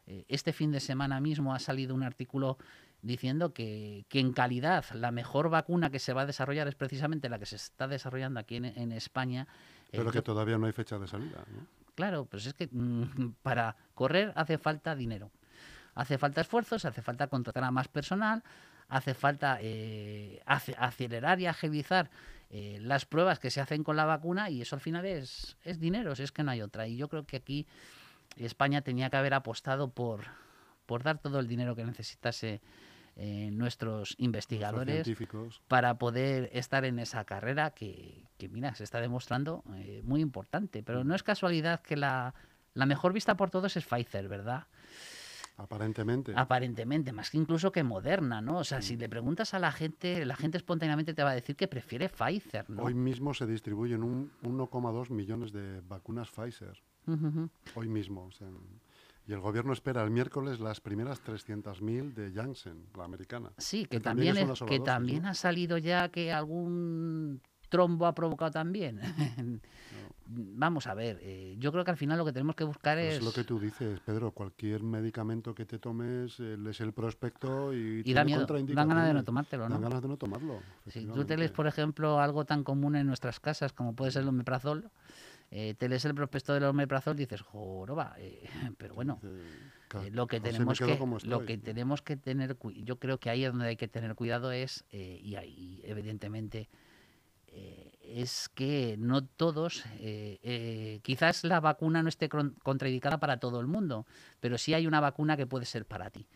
Eh, 0.08 0.24
este 0.28 0.52
fin 0.52 0.72
de 0.72 0.80
semana 0.80 1.20
mismo 1.20 1.52
ha 1.52 1.58
salido 1.58 1.94
un 1.94 2.02
artículo 2.02 2.56
diciendo 3.02 3.52
que, 3.52 4.06
que, 4.08 4.20
en 4.20 4.32
calidad 4.32 4.84
la 4.94 5.10
mejor 5.10 5.50
vacuna 5.50 5.90
que 5.90 5.98
se 5.98 6.14
va 6.14 6.22
a 6.22 6.26
desarrollar 6.26 6.66
es 6.66 6.74
precisamente 6.74 7.28
la 7.28 7.38
que 7.38 7.44
se 7.44 7.56
está 7.56 7.86
desarrollando 7.86 8.40
aquí 8.40 8.56
en, 8.56 8.64
en 8.64 8.92
España. 8.92 9.46
Pero 9.90 10.10
que 10.10 10.22
todavía 10.22 10.56
no 10.56 10.66
hay 10.66 10.72
fecha 10.72 10.98
de 10.98 11.06
salida. 11.06 11.44
¿no? 11.52 11.77
Claro, 11.98 12.26
pues 12.26 12.46
es 12.46 12.54
que 12.54 12.68
mmm, 12.70 13.32
para 13.42 13.74
correr 13.96 14.32
hace 14.36 14.56
falta 14.56 14.94
dinero. 14.94 15.32
Hace 15.96 16.16
falta 16.16 16.42
esfuerzos, 16.42 16.84
hace 16.84 17.02
falta 17.02 17.26
contratar 17.26 17.64
a 17.64 17.72
más 17.72 17.88
personal, 17.88 18.44
hace 18.86 19.14
falta 19.14 19.58
eh, 19.60 20.40
acelerar 20.46 21.40
y 21.40 21.46
agilizar 21.46 22.08
eh, 22.50 22.78
las 22.80 23.04
pruebas 23.04 23.40
que 23.40 23.50
se 23.50 23.60
hacen 23.60 23.82
con 23.82 23.96
la 23.96 24.04
vacuna 24.04 24.48
y 24.48 24.62
eso 24.62 24.76
al 24.76 24.80
final 24.80 25.04
es, 25.06 25.56
es 25.64 25.80
dinero, 25.80 26.14
si 26.14 26.22
es 26.22 26.30
que 26.30 26.44
no 26.44 26.52
hay 26.52 26.62
otra. 26.62 26.86
Y 26.86 26.96
yo 26.96 27.08
creo 27.08 27.26
que 27.26 27.38
aquí 27.38 27.66
España 28.36 28.82
tenía 28.82 29.10
que 29.10 29.16
haber 29.16 29.34
apostado 29.34 29.90
por, 29.90 30.20
por 30.86 31.02
dar 31.02 31.18
todo 31.18 31.40
el 31.40 31.48
dinero 31.48 31.74
que 31.74 31.84
necesitase 31.84 32.60
eh, 33.20 33.50
nuestros 33.50 34.14
investigadores 34.18 35.10
para 35.66 35.98
poder 35.98 36.50
estar 36.52 36.84
en 36.84 37.00
esa 37.00 37.24
carrera 37.24 37.72
que, 37.72 38.24
que 38.38 38.48
mira, 38.48 38.76
se 38.76 38.84
está 38.84 39.00
demostrando 39.00 39.64
eh, 39.74 40.02
muy 40.04 40.20
importante. 40.20 40.84
Pero 40.84 41.02
no 41.02 41.16
es 41.16 41.24
casualidad 41.24 41.80
que 41.80 41.96
la, 41.96 42.32
la 42.74 42.86
mejor 42.86 43.12
vista 43.12 43.36
por 43.36 43.50
todos 43.50 43.76
es 43.76 43.84
Pfizer, 43.84 44.28
¿verdad? 44.28 44.68
Aparentemente. 45.56 46.32
Aparentemente, 46.36 47.10
más 47.12 47.30
que 47.30 47.38
incluso 47.38 47.72
que 47.72 47.82
Moderna, 47.82 48.40
¿no? 48.40 48.58
O 48.58 48.64
sea, 48.64 48.80
si 48.80 48.96
le 48.96 49.08
preguntas 49.08 49.52
a 49.52 49.58
la 49.58 49.72
gente, 49.72 50.24
la 50.24 50.36
gente 50.36 50.56
espontáneamente 50.56 51.12
te 51.12 51.24
va 51.24 51.30
a 51.30 51.34
decir 51.34 51.56
que 51.56 51.66
prefiere 51.66 52.08
Pfizer, 52.08 52.70
¿no? 52.70 52.84
Hoy 52.84 52.94
mismo 52.94 53.34
se 53.34 53.46
distribuyen 53.46 54.04
un 54.04 54.30
1,2 54.44 55.10
millones 55.10 55.50
de 55.50 55.80
vacunas 55.80 56.30
Pfizer. 56.30 56.80
Uh 57.08 57.12
-huh. 57.14 57.50
Hoy 57.74 57.88
mismo. 57.88 58.26
O 58.26 58.30
sea, 58.30 58.46
y 59.28 59.34
el 59.34 59.40
gobierno 59.40 59.74
espera 59.74 60.02
el 60.02 60.10
miércoles 60.10 60.58
las 60.58 60.80
primeras 60.80 61.22
300.000 61.22 62.14
de 62.14 62.32
Janssen, 62.32 62.86
la 62.96 63.04
americana. 63.04 63.50
Sí, 63.58 63.82
que, 63.82 63.98
que 63.98 64.00
también, 64.00 64.34
también, 64.34 64.50
es, 64.52 64.58
que 64.60 64.78
dosis, 64.78 64.84
también 64.84 65.22
¿no? 65.24 65.28
ha 65.28 65.34
salido 65.34 65.76
ya 65.76 66.08
que 66.08 66.32
algún 66.32 67.42
trombo 67.68 68.06
ha 68.06 68.14
provocado 68.14 68.50
también. 68.50 69.00
no. 69.36 69.60
Vamos 70.30 70.86
a 70.86 70.94
ver, 70.94 71.18
eh, 71.22 71.56
yo 71.58 71.72
creo 71.72 71.84
que 71.84 71.90
al 71.90 71.96
final 71.96 72.18
lo 72.18 72.24
que 72.24 72.32
tenemos 72.32 72.54
que 72.54 72.64
buscar 72.64 72.98
pues 72.98 73.14
es... 73.14 73.18
Es 73.18 73.24
lo 73.24 73.32
que 73.32 73.44
tú 73.44 73.58
dices, 73.58 74.00
Pedro, 74.00 74.30
cualquier 74.30 74.82
medicamento 74.82 75.54
que 75.54 75.64
te 75.64 75.78
tomes, 75.78 76.38
eh, 76.38 76.56
lees 76.58 76.80
el 76.80 76.92
prospecto 76.92 77.72
y... 77.72 78.02
Y 78.04 78.12
da 78.12 78.24
miedo, 78.24 78.46
dan 78.46 78.88
ganas 78.88 79.08
de 79.08 79.14
no 79.14 79.24
tomártelo, 79.24 79.68
¿no? 79.68 79.74
Dan 79.74 79.82
ganas 79.82 80.02
de 80.02 80.08
no 80.08 80.16
tomarlo. 80.18 80.60
Si 80.86 81.06
tú 81.06 81.24
te 81.24 81.36
lees, 81.38 81.50
por 81.50 81.66
ejemplo, 81.66 82.20
algo 82.20 82.44
tan 82.44 82.62
común 82.62 82.96
en 82.96 83.06
nuestras 83.06 83.40
casas 83.40 83.72
como 83.72 83.94
puede 83.94 84.10
ser 84.10 84.22
el 84.22 84.28
omeprazol, 84.28 84.90
eh, 85.50 85.74
te 85.74 85.88
lees 85.88 86.04
el 86.04 86.14
prospecto 86.14 86.52
del 86.52 86.64
omeprazol 86.64 87.16
y 87.16 87.20
dices, 87.20 87.40
joroba, 87.40 88.14
eh, 88.18 88.46
pero 88.78 88.94
bueno, 88.94 89.18
eh, 89.22 90.10
lo 90.10 90.26
que 90.26 90.40
tenemos 90.40 90.78
que 90.78 90.98
lo 91.24 91.44
que 91.46 91.56
tenemos 91.56 92.02
que 92.02 92.16
tener, 92.16 92.56
yo 92.82 92.98
creo 92.98 93.18
que 93.18 93.30
ahí 93.30 93.44
es 93.44 93.52
donde 93.52 93.68
hay 93.68 93.76
que 93.76 93.88
tener 93.88 94.14
cuidado 94.14 94.52
es, 94.52 94.84
eh, 94.90 95.18
y 95.22 95.36
ahí 95.36 95.80
evidentemente, 95.84 96.68
es 98.02 98.48
que 98.50 98.96
no 98.98 99.24
todos, 99.24 99.82
quizás 101.02 101.44
la 101.44 101.60
vacuna 101.60 102.02
no 102.02 102.08
esté 102.08 102.28
contraindicada 102.28 103.18
para 103.18 103.38
todo 103.38 103.58
el 103.58 103.66
mundo, 103.66 104.06
pero 104.38 104.58
sí 104.58 104.74
hay 104.74 104.86
una 104.86 105.00
vacuna 105.00 105.36
que 105.36 105.46
puede 105.46 105.64
ser 105.64 105.84
para 105.84 106.10
ti. 106.10 106.28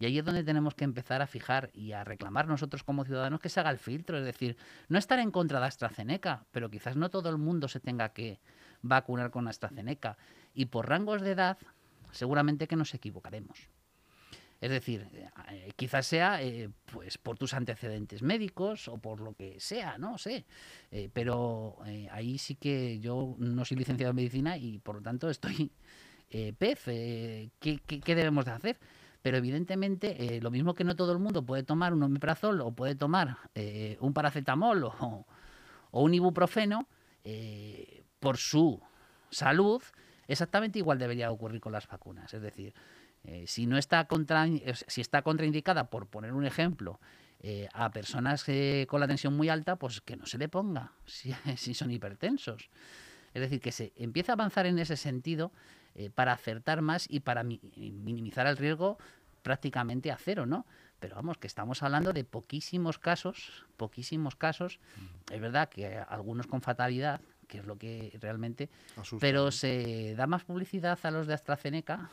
Y 0.00 0.06
ahí 0.06 0.18
es 0.18 0.24
donde 0.24 0.42
tenemos 0.42 0.74
que 0.74 0.84
empezar 0.84 1.20
a 1.20 1.26
fijar 1.26 1.70
y 1.74 1.92
a 1.92 2.04
reclamar 2.04 2.48
nosotros 2.48 2.82
como 2.82 3.04
ciudadanos 3.04 3.38
que 3.38 3.50
se 3.50 3.60
haga 3.60 3.70
el 3.70 3.78
filtro. 3.78 4.16
Es 4.16 4.24
decir, 4.24 4.56
no 4.88 4.98
estar 4.98 5.18
en 5.18 5.30
contra 5.30 5.60
de 5.60 5.66
AstraZeneca, 5.66 6.46
pero 6.52 6.70
quizás 6.70 6.96
no 6.96 7.10
todo 7.10 7.28
el 7.28 7.36
mundo 7.36 7.68
se 7.68 7.80
tenga 7.80 8.08
que 8.14 8.40
vacunar 8.82 9.30
con 9.30 9.48
AstraZeneca. 9.48 10.16
Y 10.54 10.66
por 10.66 10.88
rangos 10.88 11.22
de 11.22 11.32
edad, 11.32 11.58
seguramente 12.12 12.66
que 12.66 12.76
nos 12.76 12.94
equivocaremos. 12.94 13.68
Es 14.60 14.70
decir, 14.70 15.08
eh, 15.48 15.72
quizás 15.74 16.06
sea 16.06 16.42
eh, 16.42 16.68
pues 16.92 17.16
por 17.16 17.38
tus 17.38 17.54
antecedentes 17.54 18.22
médicos 18.22 18.88
o 18.88 18.98
por 18.98 19.20
lo 19.20 19.32
que 19.32 19.58
sea, 19.58 19.96
no 19.96 20.18
sé. 20.18 20.44
Eh, 20.90 21.08
pero 21.12 21.78
ahí 22.10 22.36
sí 22.36 22.56
que 22.56 22.98
yo 23.00 23.36
no 23.38 23.64
soy 23.64 23.78
licenciado 23.78 24.10
en 24.10 24.16
medicina 24.16 24.58
y 24.58 24.78
por 24.78 24.96
lo 24.96 25.02
tanto 25.02 25.30
estoy 25.30 25.70
pez. 26.58 26.84
¿qué, 26.84 27.80
qué, 27.86 28.14
debemos 28.14 28.44
de 28.44 28.50
hacer? 28.52 28.78
pero 29.22 29.36
evidentemente 29.36 30.40
lo 30.40 30.50
mismo 30.50 30.74
que 30.74 30.84
no 30.84 30.96
todo 30.96 31.12
el 31.12 31.18
mundo 31.18 31.44
puede 31.44 31.62
tomar 31.62 31.92
un 31.92 32.02
omeprazol 32.02 32.60
o 32.62 32.72
puede 32.72 32.94
tomar 32.94 33.36
un 33.98 34.14
paracetamol 34.14 34.84
o, 34.84 35.26
un 35.90 36.14
ibuprofeno 36.14 36.86
por 38.20 38.36
su 38.36 38.80
salud, 39.30 39.82
exactamente 40.28 40.78
igual 40.78 40.98
debería 40.98 41.30
ocurrir 41.30 41.60
con 41.60 41.72
las 41.72 41.88
vacunas. 41.88 42.32
Es 42.32 42.42
decir, 42.42 42.74
si 43.46 43.66
no 43.66 43.76
está 43.76 44.06
contra, 44.06 44.46
si 44.86 45.00
está 45.00 45.22
contraindicada, 45.22 45.90
por 45.90 46.06
poner 46.06 46.32
un 46.32 46.46
ejemplo, 46.46 47.00
a 47.72 47.90
personas 47.90 48.44
con 48.86 49.00
la 49.00 49.08
tensión 49.08 49.36
muy 49.36 49.48
alta, 49.48 49.76
pues 49.76 50.00
que 50.00 50.16
no 50.16 50.26
se 50.26 50.38
le 50.38 50.48
ponga 50.48 50.92
si, 51.06 51.34
si 51.56 51.74
son 51.74 51.90
hipertensos. 51.90 52.70
Es 53.34 53.40
decir, 53.40 53.60
que 53.60 53.72
se 53.72 53.92
empieza 53.96 54.32
a 54.32 54.34
avanzar 54.34 54.66
en 54.66 54.78
ese 54.78 54.96
sentido 54.96 55.52
eh, 55.94 56.10
para 56.10 56.32
acertar 56.32 56.82
más 56.82 57.06
y 57.08 57.20
para 57.20 57.42
mi 57.42 57.60
minimizar 57.76 58.46
el 58.46 58.56
riesgo 58.56 58.98
prácticamente 59.42 60.10
a 60.10 60.16
cero, 60.16 60.46
¿no? 60.46 60.66
Pero 60.98 61.16
vamos, 61.16 61.38
que 61.38 61.46
estamos 61.46 61.82
hablando 61.82 62.12
de 62.12 62.24
poquísimos 62.24 62.98
casos, 62.98 63.66
poquísimos 63.76 64.36
casos. 64.36 64.80
Mm. 64.96 65.34
Es 65.34 65.40
verdad 65.40 65.68
que 65.68 65.96
algunos 65.96 66.46
con 66.46 66.60
fatalidad, 66.60 67.20
que 67.50 67.58
es 67.58 67.66
lo 67.66 67.76
que 67.76 68.16
realmente... 68.20 68.70
Asusta, 68.96 69.20
pero 69.20 69.44
¿no? 69.44 69.50
se 69.50 70.14
da 70.16 70.26
más 70.26 70.44
publicidad 70.44 70.98
a 71.02 71.10
los 71.10 71.26
de 71.26 71.34
AstraZeneca 71.34 72.10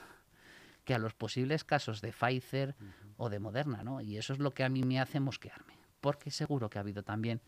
que 0.84 0.93
a 0.93 1.00
los 1.00 1.13
posibles 1.13 1.63
casos 1.63 2.02
de 2.02 2.12
Pfizer 2.12 2.76
uh 2.80 2.84
-huh. 2.84 3.13
o 3.17 3.30
de 3.30 3.39
Moderna, 3.39 3.84
¿no? 3.84 4.02
Y 4.02 4.17
eso 4.17 4.34
es 4.34 4.39
lo 4.39 4.52
que 4.52 4.63
a 4.63 4.69
mí 4.69 4.84
me 4.84 5.00
hace 5.00 5.19
mosquearme. 5.19 5.73
Porque 6.02 6.32
seguro 6.32 6.69
que 6.69 6.78
ha 6.78 6.82
habido 6.82 7.04
también 7.04 7.41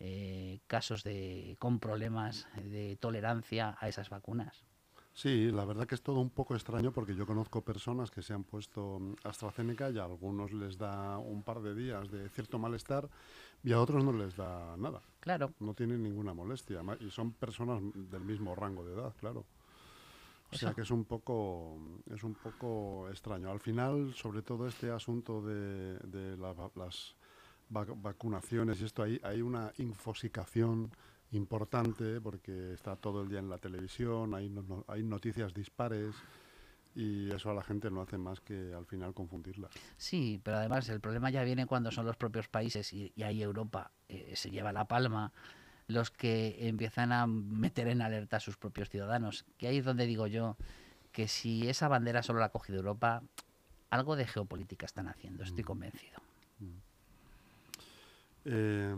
eh, 0.00 0.60
casos 0.66 1.04
de, 1.04 1.56
con 1.58 1.78
problemas 1.78 2.48
de 2.56 2.96
tolerancia 2.96 3.76
a 3.78 3.88
esas 3.88 4.10
vacunas. 4.10 4.64
Sí, 5.16 5.50
la 5.50 5.64
verdad 5.64 5.86
que 5.86 5.94
es 5.94 6.02
todo 6.02 6.20
un 6.20 6.28
poco 6.28 6.54
extraño 6.54 6.92
porque 6.92 7.14
yo 7.14 7.24
conozco 7.24 7.62
personas 7.62 8.10
que 8.10 8.20
se 8.20 8.34
han 8.34 8.44
puesto 8.44 8.98
mm, 9.00 9.14
AstraZeneca 9.24 9.88
y 9.88 9.96
a 9.98 10.04
algunos 10.04 10.52
les 10.52 10.76
da 10.76 11.16
un 11.16 11.42
par 11.42 11.62
de 11.62 11.74
días 11.74 12.10
de 12.10 12.28
cierto 12.28 12.58
malestar 12.58 13.08
y 13.64 13.72
a 13.72 13.80
otros 13.80 14.04
no 14.04 14.12
les 14.12 14.36
da 14.36 14.76
nada. 14.76 15.00
Claro. 15.20 15.54
No 15.58 15.72
tienen 15.72 16.02
ninguna 16.02 16.34
molestia 16.34 16.82
y 17.00 17.08
son 17.08 17.32
personas 17.32 17.80
del 17.94 18.26
mismo 18.26 18.54
rango 18.54 18.84
de 18.84 18.92
edad, 18.92 19.14
claro. 19.18 19.46
O 20.52 20.54
sea 20.54 20.74
que 20.74 20.82
es 20.82 20.90
un 20.90 21.06
poco 21.06 21.78
es 22.14 22.22
un 22.22 22.34
poco 22.34 23.08
extraño. 23.08 23.50
Al 23.50 23.60
final, 23.60 24.12
sobre 24.12 24.42
todo 24.42 24.66
este 24.66 24.90
asunto 24.90 25.40
de, 25.40 25.98
de 26.00 26.36
la, 26.36 26.54
las 26.74 27.16
vacunaciones 27.70 28.82
y 28.82 28.84
esto, 28.84 29.02
hay, 29.02 29.18
hay 29.24 29.40
una 29.40 29.72
infosicación 29.78 30.90
importante 31.32 32.20
porque 32.20 32.72
está 32.74 32.96
todo 32.96 33.22
el 33.22 33.28
día 33.28 33.38
en 33.38 33.50
la 33.50 33.58
televisión, 33.58 34.34
hay, 34.34 34.48
no, 34.48 34.84
hay 34.88 35.02
noticias 35.02 35.52
dispares 35.54 36.14
y 36.94 37.30
eso 37.30 37.50
a 37.50 37.54
la 37.54 37.62
gente 37.62 37.90
no 37.90 38.00
hace 38.00 38.16
más 38.16 38.40
que 38.40 38.72
al 38.72 38.86
final 38.86 39.12
confundirla. 39.12 39.68
Sí, 39.96 40.40
pero 40.42 40.56
además 40.58 40.88
el 40.88 41.00
problema 41.00 41.30
ya 41.30 41.44
viene 41.44 41.66
cuando 41.66 41.90
son 41.90 42.06
los 42.06 42.16
propios 42.16 42.48
países 42.48 42.92
y, 42.92 43.12
y 43.14 43.22
ahí 43.22 43.42
Europa 43.42 43.90
eh, 44.08 44.32
se 44.34 44.50
lleva 44.50 44.72
la 44.72 44.86
palma 44.86 45.32
los 45.88 46.10
que 46.10 46.56
empiezan 46.68 47.12
a 47.12 47.26
meter 47.26 47.88
en 47.88 48.02
alerta 48.02 48.38
a 48.38 48.40
sus 48.40 48.56
propios 48.56 48.90
ciudadanos, 48.90 49.44
que 49.56 49.68
ahí 49.68 49.78
es 49.78 49.84
donde 49.84 50.06
digo 50.06 50.26
yo 50.26 50.56
que 51.12 51.28
si 51.28 51.68
esa 51.68 51.88
bandera 51.88 52.22
solo 52.22 52.40
la 52.40 52.46
ha 52.46 52.50
cogido 52.50 52.78
Europa, 52.78 53.22
algo 53.90 54.16
de 54.16 54.26
geopolítica 54.26 54.84
están 54.84 55.08
haciendo, 55.08 55.44
estoy 55.44 55.62
mm. 55.62 55.66
convencido. 55.66 56.20
Mm. 56.58 56.66
Eh, 58.46 58.94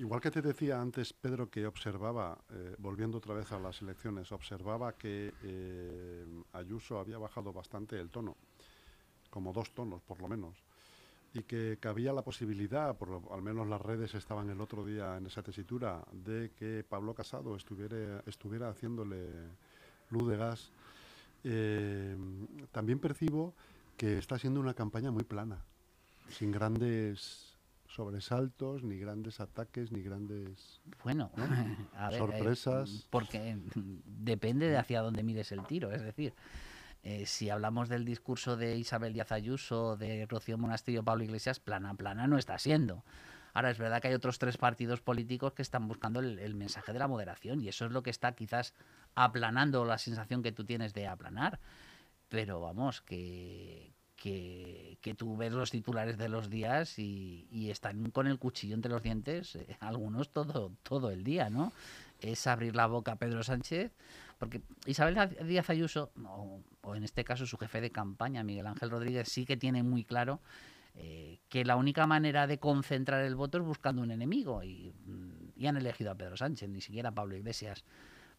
Igual 0.00 0.20
que 0.20 0.30
te 0.30 0.40
decía 0.40 0.80
antes, 0.80 1.12
Pedro, 1.12 1.50
que 1.50 1.66
observaba, 1.66 2.38
eh, 2.50 2.76
volviendo 2.78 3.18
otra 3.18 3.34
vez 3.34 3.50
a 3.50 3.58
las 3.58 3.82
elecciones, 3.82 4.30
observaba 4.30 4.92
que 4.92 5.34
eh, 5.42 6.24
Ayuso 6.52 7.00
había 7.00 7.18
bajado 7.18 7.52
bastante 7.52 7.98
el 7.98 8.08
tono, 8.08 8.36
como 9.28 9.52
dos 9.52 9.74
tonos 9.74 10.00
por 10.02 10.20
lo 10.20 10.28
menos, 10.28 10.56
y 11.34 11.42
que 11.42 11.78
cabía 11.80 12.12
la 12.12 12.22
posibilidad, 12.22 12.96
al 13.32 13.42
menos 13.42 13.66
las 13.66 13.80
redes 13.80 14.14
estaban 14.14 14.48
el 14.50 14.60
otro 14.60 14.84
día 14.84 15.16
en 15.16 15.26
esa 15.26 15.42
tesitura, 15.42 16.04
de 16.12 16.52
que 16.56 16.84
Pablo 16.88 17.12
Casado 17.12 17.56
estuviera, 17.56 18.22
estuviera 18.24 18.68
haciéndole 18.68 19.26
luz 20.10 20.28
de 20.28 20.36
gas. 20.36 20.70
Eh, 21.42 22.16
también 22.70 23.00
percibo 23.00 23.52
que 23.96 24.18
está 24.18 24.38
siendo 24.38 24.60
una 24.60 24.74
campaña 24.74 25.10
muy 25.10 25.24
plana, 25.24 25.64
sin 26.30 26.52
grandes 26.52 27.47
sobresaltos, 27.88 28.84
ni 28.84 28.98
grandes 28.98 29.40
ataques, 29.40 29.90
ni 29.92 30.02
grandes 30.02 30.80
bueno, 31.02 31.30
¿no? 31.36 31.44
a 31.96 32.10
ver, 32.10 32.18
sorpresas. 32.18 32.90
Eh, 32.90 33.06
porque 33.10 33.58
depende 34.04 34.68
de 34.68 34.76
hacia 34.76 35.00
dónde 35.00 35.22
mires 35.22 35.52
el 35.52 35.66
tiro. 35.66 35.90
Es 35.90 36.02
decir, 36.02 36.34
eh, 37.02 37.26
si 37.26 37.50
hablamos 37.50 37.88
del 37.88 38.04
discurso 38.04 38.56
de 38.56 38.76
Isabel 38.76 39.12
Díaz 39.12 39.32
Ayuso, 39.32 39.96
de 39.96 40.26
Rocío 40.26 40.58
Monasterio, 40.58 41.02
Pablo 41.02 41.24
Iglesias, 41.24 41.60
plana, 41.60 41.94
plana 41.94 42.26
no 42.26 42.38
está 42.38 42.58
siendo. 42.58 43.04
Ahora 43.54 43.70
es 43.70 43.78
verdad 43.78 44.00
que 44.00 44.08
hay 44.08 44.14
otros 44.14 44.38
tres 44.38 44.56
partidos 44.56 45.00
políticos 45.00 45.54
que 45.54 45.62
están 45.62 45.88
buscando 45.88 46.20
el, 46.20 46.38
el 46.38 46.54
mensaje 46.54 46.92
de 46.92 46.98
la 46.98 47.08
moderación 47.08 47.60
y 47.60 47.68
eso 47.68 47.86
es 47.86 47.92
lo 47.92 48.02
que 48.02 48.10
está 48.10 48.32
quizás 48.32 48.74
aplanando 49.14 49.84
la 49.84 49.98
sensación 49.98 50.42
que 50.42 50.52
tú 50.52 50.64
tienes 50.64 50.92
de 50.92 51.08
aplanar 51.08 51.58
pero 52.28 52.60
vamos, 52.60 53.00
que, 53.00 53.92
que, 54.18 54.98
que, 55.00 55.14
tú 55.14 55.36
ves 55.36 55.52
los 55.52 55.70
titulares 55.70 56.18
de 56.18 56.28
los 56.28 56.50
días 56.50 56.98
y, 56.98 57.46
y 57.50 57.70
están 57.70 58.10
con 58.10 58.26
el 58.26 58.38
cuchillo 58.38 58.74
entre 58.74 58.90
los 58.90 59.02
dientes, 59.02 59.56
eh, 59.56 59.76
algunos 59.80 60.30
todo, 60.30 60.72
todo 60.82 61.10
el 61.10 61.24
día, 61.24 61.48
¿no? 61.48 61.72
Es 62.20 62.46
abrir 62.46 62.76
la 62.76 62.86
boca 62.86 63.12
a 63.12 63.16
Pedro 63.16 63.42
Sánchez, 63.42 63.92
porque 64.38 64.60
Isabel 64.86 65.36
Díaz 65.46 65.70
Ayuso, 65.70 66.10
o, 66.24 66.60
o 66.82 66.94
en 66.94 67.04
este 67.04 67.24
caso 67.24 67.46
su 67.46 67.56
jefe 67.56 67.80
de 67.80 67.90
campaña, 67.90 68.42
Miguel 68.42 68.66
Ángel 68.66 68.90
Rodríguez, 68.90 69.28
sí 69.28 69.46
que 69.46 69.56
tiene 69.56 69.82
muy 69.82 70.04
claro 70.04 70.40
eh, 71.00 71.38
que 71.48 71.64
la 71.64 71.76
única 71.76 72.08
manera 72.08 72.48
de 72.48 72.58
concentrar 72.58 73.22
el 73.22 73.36
voto 73.36 73.58
es 73.58 73.64
buscando 73.64 74.02
un 74.02 74.10
enemigo 74.10 74.64
y, 74.64 74.92
han 75.64 75.76
elegido 75.76 76.10
a 76.10 76.14
Pedro 76.16 76.36
Sánchez, 76.36 76.68
ni 76.68 76.80
siquiera 76.80 77.10
a 77.10 77.12
Pablo 77.12 77.36
Iglesias 77.36 77.84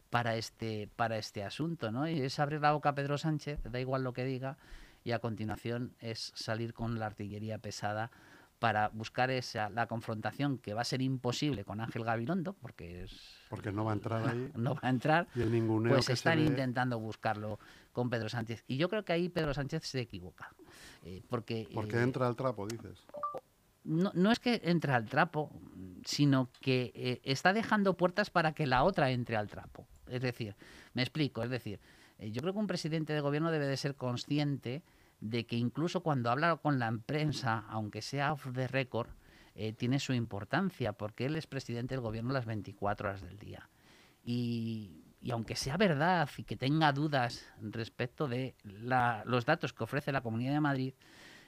para 0.10 0.36
este, 0.36 0.90
para 0.96 1.18
este 1.18 1.44
asunto, 1.44 1.92
¿no? 1.92 2.06
Es 2.06 2.40
abrir 2.40 2.60
la 2.60 2.74
boca 2.74 2.90
a 2.90 2.96
Pedro 2.96 3.18
Sánchez, 3.18 3.62
da 3.64 3.80
igual 3.80 4.04
lo 4.04 4.12
que 4.12 4.26
diga, 4.26 4.58
y 5.10 5.12
a 5.12 5.18
continuación 5.18 5.96
es 6.00 6.32
salir 6.36 6.76
con 6.76 7.00
la 7.00 7.08
artillería 7.08 7.58
pesada 7.58 8.12
para 8.60 8.90
buscar 8.90 9.32
esa 9.32 9.72
la 9.72 9.88
confrontación 9.88 10.60
que 10.60 10.76
va 10.76 10.82
a 10.82 10.86
ser 10.86 11.02
imposible 11.02 11.66
con 11.66 11.82
Ángel 11.82 12.04
Gabilondo 12.04 12.54
porque 12.54 13.06
es 13.06 13.20
porque 13.50 13.72
no 13.72 13.86
va 13.86 13.92
a 13.92 13.96
entrar 13.96 14.28
ahí. 14.28 14.52
No 14.56 14.76
va 14.76 14.82
a 14.84 14.90
entrar. 14.90 15.28
Y 15.34 15.42
el 15.42 15.66
pues 15.88 16.10
están 16.10 16.40
intentando 16.40 17.00
buscarlo 17.00 17.58
con 17.92 18.12
Pedro 18.12 18.30
Sánchez. 18.30 18.64
Y 18.68 18.78
yo 18.78 18.88
creo 18.88 19.04
que 19.04 19.14
ahí 19.14 19.30
Pedro 19.30 19.56
Sánchez 19.56 19.84
se 19.84 20.02
equivoca 20.02 20.54
eh, 21.04 21.24
porque 21.28 21.68
porque 21.74 21.98
eh, 21.98 22.04
entra 22.04 22.28
al 22.28 22.36
trapo 22.36 22.68
dices. 22.68 23.04
no, 23.86 24.12
no 24.14 24.32
es 24.32 24.38
que 24.38 24.62
entre 24.64 24.94
al 24.94 25.06
trapo 25.06 25.50
sino 26.06 26.50
que 26.62 26.92
eh, 26.94 27.20
está 27.24 27.52
dejando 27.52 27.98
puertas 27.98 28.30
para 28.30 28.54
que 28.54 28.68
la 28.68 28.84
otra 28.84 29.10
entre 29.10 29.38
al 29.38 29.48
trapo. 29.48 29.88
Es 30.08 30.22
decir 30.22 30.56
me 30.94 31.02
explico 31.02 31.42
es 31.42 31.50
decir 31.50 31.80
eh, 32.20 32.32
yo 32.32 32.42
creo 32.42 32.54
que 32.54 32.60
un 32.60 32.68
presidente 32.68 33.14
de 33.14 33.22
gobierno 33.22 33.50
debe 33.50 33.66
de 33.66 33.78
ser 33.78 33.96
consciente 33.96 34.84
de 35.20 35.46
que 35.46 35.56
incluso 35.56 36.02
cuando 36.02 36.30
habla 36.30 36.58
con 36.58 36.80
la 36.80 36.92
prensa, 37.06 37.66
aunque 37.70 38.02
sea 38.02 38.34
off 38.34 38.48
the 38.54 38.68
record, 38.68 39.10
eh, 39.56 39.74
tiene 39.74 40.00
su 40.00 40.14
importancia, 40.14 40.94
porque 40.94 41.26
él 41.26 41.36
es 41.36 41.48
presidente 41.48 41.96
del 41.96 42.02
gobierno 42.02 42.34
las 42.34 42.46
24 42.46 43.10
horas 43.10 43.22
del 43.22 43.38
día. 43.38 43.70
Y, 44.24 45.04
y 45.22 45.32
aunque 45.32 45.56
sea 45.56 45.78
verdad 45.78 46.30
y 46.38 46.44
que 46.44 46.56
tenga 46.56 46.94
dudas 46.94 47.46
respecto 47.62 48.28
de 48.28 48.56
los 48.64 49.46
datos 49.46 49.74
que 49.74 49.84
ofrece 49.84 50.12
la 50.12 50.22
Comunidad 50.22 50.54
de 50.54 50.62
Madrid, 50.62 50.94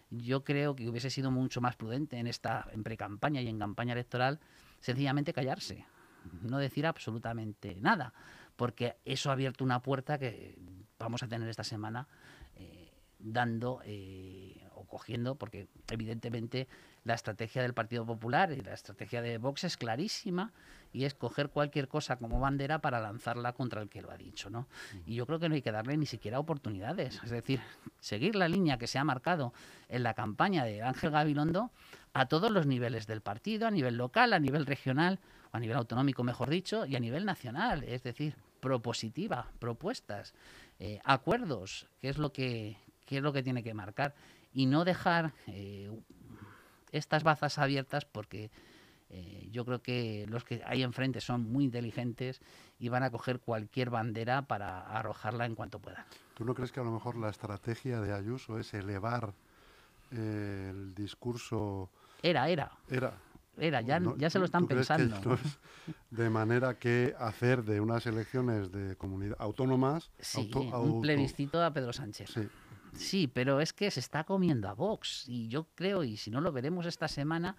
yo 0.10 0.44
creo 0.44 0.76
que 0.76 0.90
hubiese 0.90 1.10
sido 1.10 1.32
mucho 1.32 1.62
más 1.62 1.78
prudente 1.78 2.18
en 2.18 2.28
esta 2.28 2.68
en 2.74 2.84
pre-campaña 2.84 3.42
y 3.42 3.48
en 3.48 3.60
campaña 3.60 3.94
electoral 3.94 4.40
sencillamente 4.82 5.32
callarse, 5.32 5.86
no 6.42 6.58
decir 6.58 6.86
absolutamente 6.86 7.78
nada, 7.80 8.14
porque 8.58 8.98
eso 9.06 9.30
ha 9.30 9.34
abierto 9.34 9.64
una 9.64 9.82
puerta 9.82 10.20
que 10.20 10.60
vamos 11.00 11.24
a 11.24 11.28
tener 11.28 11.48
esta 11.48 11.64
semana 11.64 12.08
dando 13.24 13.82
eh, 13.86 14.68
o 14.76 14.86
cogiendo, 14.86 15.36
porque 15.36 15.68
evidentemente 15.90 16.68
la 17.04 17.14
estrategia 17.14 17.62
del 17.62 17.74
Partido 17.74 18.06
Popular 18.06 18.52
y 18.52 18.62
la 18.62 18.74
estrategia 18.74 19.22
de 19.22 19.38
Vox 19.38 19.64
es 19.64 19.78
clarísima 19.78 20.52
y 20.94 21.06
es 21.06 21.14
coger 21.14 21.50
cualquier 21.50 21.88
cosa 21.88 22.18
como 22.18 22.40
bandera 22.40 22.80
para 22.80 23.00
lanzarla 23.00 23.54
contra 23.54 23.82
el 23.82 23.90
que 23.90 24.02
lo 24.02 24.12
ha 24.12 24.18
dicho, 24.18 24.50
¿no? 24.50 24.68
Y 25.06 25.16
yo 25.16 25.26
creo 25.26 25.40
que 25.40 25.50
no 25.50 25.56
hay 25.56 25.62
que 25.62 25.72
darle 25.72 25.98
ni 25.98 26.06
siquiera 26.06 26.40
oportunidades, 26.40 27.22
es 27.24 27.30
decir, 27.30 27.62
seguir 28.00 28.36
la 28.36 28.48
línea 28.48 28.78
que 28.78 28.88
se 28.88 29.00
ha 29.00 29.04
marcado 29.04 29.54
en 29.90 30.04
la 30.04 30.14
campaña 30.14 30.66
de 30.66 30.82
Ángel 30.82 31.12
Gabilondo 31.12 31.72
a 32.14 32.26
todos 32.28 32.52
los 32.52 32.68
niveles 32.68 33.08
del 33.08 33.22
partido, 33.22 33.68
a 33.68 33.72
nivel 33.72 33.96
local, 33.96 34.34
a 34.34 34.40
nivel 34.40 34.66
regional, 34.66 35.20
o 35.52 35.58
a 35.58 35.60
nivel 35.60 35.78
autonómico, 35.78 36.24
mejor 36.24 36.50
dicho, 36.50 36.86
y 36.86 36.96
a 36.96 37.00
nivel 37.00 37.26
nacional, 37.26 37.84
es 37.84 38.04
decir, 38.04 38.36
propositiva, 38.60 39.48
propuestas, 39.60 40.34
eh, 40.80 41.00
acuerdos, 41.04 41.88
que 42.00 42.10
es 42.10 42.18
lo 42.18 42.32
que, 42.32 42.78
que 43.12 43.18
es 43.18 43.24
lo 43.24 43.34
que 43.34 43.44
tiene 43.44 43.62
que 43.62 43.74
marcar 43.74 44.16
y 44.54 44.68
no 44.68 44.86
dejar 44.86 45.34
eh, 45.48 45.92
estas 46.94 47.24
bazas 47.24 47.58
abiertas 47.58 48.06
porque 48.06 48.50
eh, 49.10 49.50
yo 49.52 49.66
creo 49.66 49.82
que 49.82 50.26
los 50.30 50.46
que 50.46 50.62
hay 50.66 50.82
enfrente 50.82 51.20
son 51.20 51.42
muy 51.52 51.66
inteligentes 51.66 52.40
y 52.80 52.88
van 52.88 53.04
a 53.04 53.12
coger 53.12 53.42
cualquier 53.42 53.90
bandera 53.90 54.44
para 54.44 54.80
arrojarla 54.98 55.46
en 55.46 55.56
cuanto 55.56 55.80
puedan. 55.80 56.06
¿Tú 56.36 56.46
no 56.46 56.54
crees 56.56 56.72
que 56.72 56.80
a 56.80 56.84
lo 56.84 56.92
mejor 56.94 57.18
la 57.18 57.30
estrategia 57.30 58.00
de 58.00 58.14
Ayuso 58.14 58.58
es 58.58 58.74
elevar 58.74 59.34
eh, 60.12 60.70
el 60.72 60.96
discurso? 60.96 61.90
Era, 62.24 62.48
era. 62.48 62.72
Era. 62.90 63.18
Era, 63.58 63.82
ya, 63.82 64.00
No, 64.00 64.16
ya 64.16 64.30
se 64.30 64.40
lo 64.40 64.44
¿tú- 64.44 64.46
están 64.46 64.68
pensando. 64.70 65.34
es 65.34 65.60
de 66.12 66.30
manera 66.30 66.80
que 66.80 67.14
hacer 67.20 67.64
de 67.66 67.82
unas 67.82 68.06
elecciones 68.06 68.72
de 68.72 68.96
comunidad 68.96 69.36
autónomas 69.38 70.10
Sí, 70.18 70.38
auto- 70.54 70.80
un 70.82 71.02
plebiscito 71.02 71.62
a 71.62 71.74
Pedro 71.74 71.92
Sánchez. 71.92 72.30
Sí, 72.32 72.48
Sí, 72.94 73.28
pero 73.28 73.60
es 73.62 73.74
que 73.74 73.90
se 73.92 74.00
está 74.00 74.24
comiendo 74.24 74.68
a 74.70 74.74
Vox 74.74 75.26
y 75.28 75.48
yo 75.48 75.68
creo, 75.76 76.04
y 76.04 76.18
si 76.18 76.30
no 76.32 76.42
lo 76.42 76.52
veremos 76.52 76.86
esta 76.86 77.08
semana, 77.08 77.56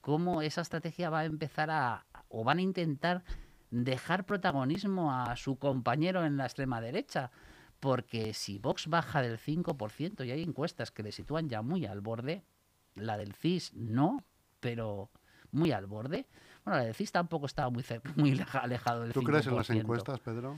cómo 0.00 0.42
esa 0.42 0.60
estrategia 0.62 1.10
va 1.10 1.20
a 1.20 1.24
empezar 1.26 1.70
a, 1.70 2.06
o 2.28 2.44
van 2.44 2.58
a 2.58 2.62
intentar 2.62 3.22
dejar 3.70 4.24
protagonismo 4.26 5.12
a 5.14 5.36
su 5.36 5.56
compañero 5.58 6.24
en 6.24 6.36
la 6.36 6.44
extrema 6.46 6.80
derecha, 6.80 7.30
porque 7.78 8.34
si 8.34 8.58
Vox 8.58 8.88
baja 8.88 9.22
del 9.22 9.38
5%, 9.38 10.26
y 10.26 10.30
hay 10.30 10.42
encuestas 10.42 10.90
que 10.90 11.02
le 11.02 11.12
sitúan 11.12 11.48
ya 11.48 11.62
muy 11.62 11.86
al 11.86 12.00
borde, 12.00 12.42
la 12.94 13.16
del 13.16 13.32
CIS 13.34 13.72
no, 13.74 14.24
pero 14.60 15.10
muy 15.52 15.72
al 15.72 15.86
borde. 15.86 16.26
Bueno, 16.64 16.78
la 16.80 16.84
del 16.86 16.94
CIS 16.94 17.12
tampoco 17.12 17.46
estaba 17.46 17.70
muy, 17.70 17.84
muy 18.16 18.32
leja- 18.34 18.58
alejado 18.58 19.02
del 19.02 19.12
5%. 19.12 19.14
¿Tú 19.14 19.22
crees 19.24 19.46
en 19.46 19.56
las 19.56 19.66
encuestas, 19.84 20.20
Pedro? 20.20 20.56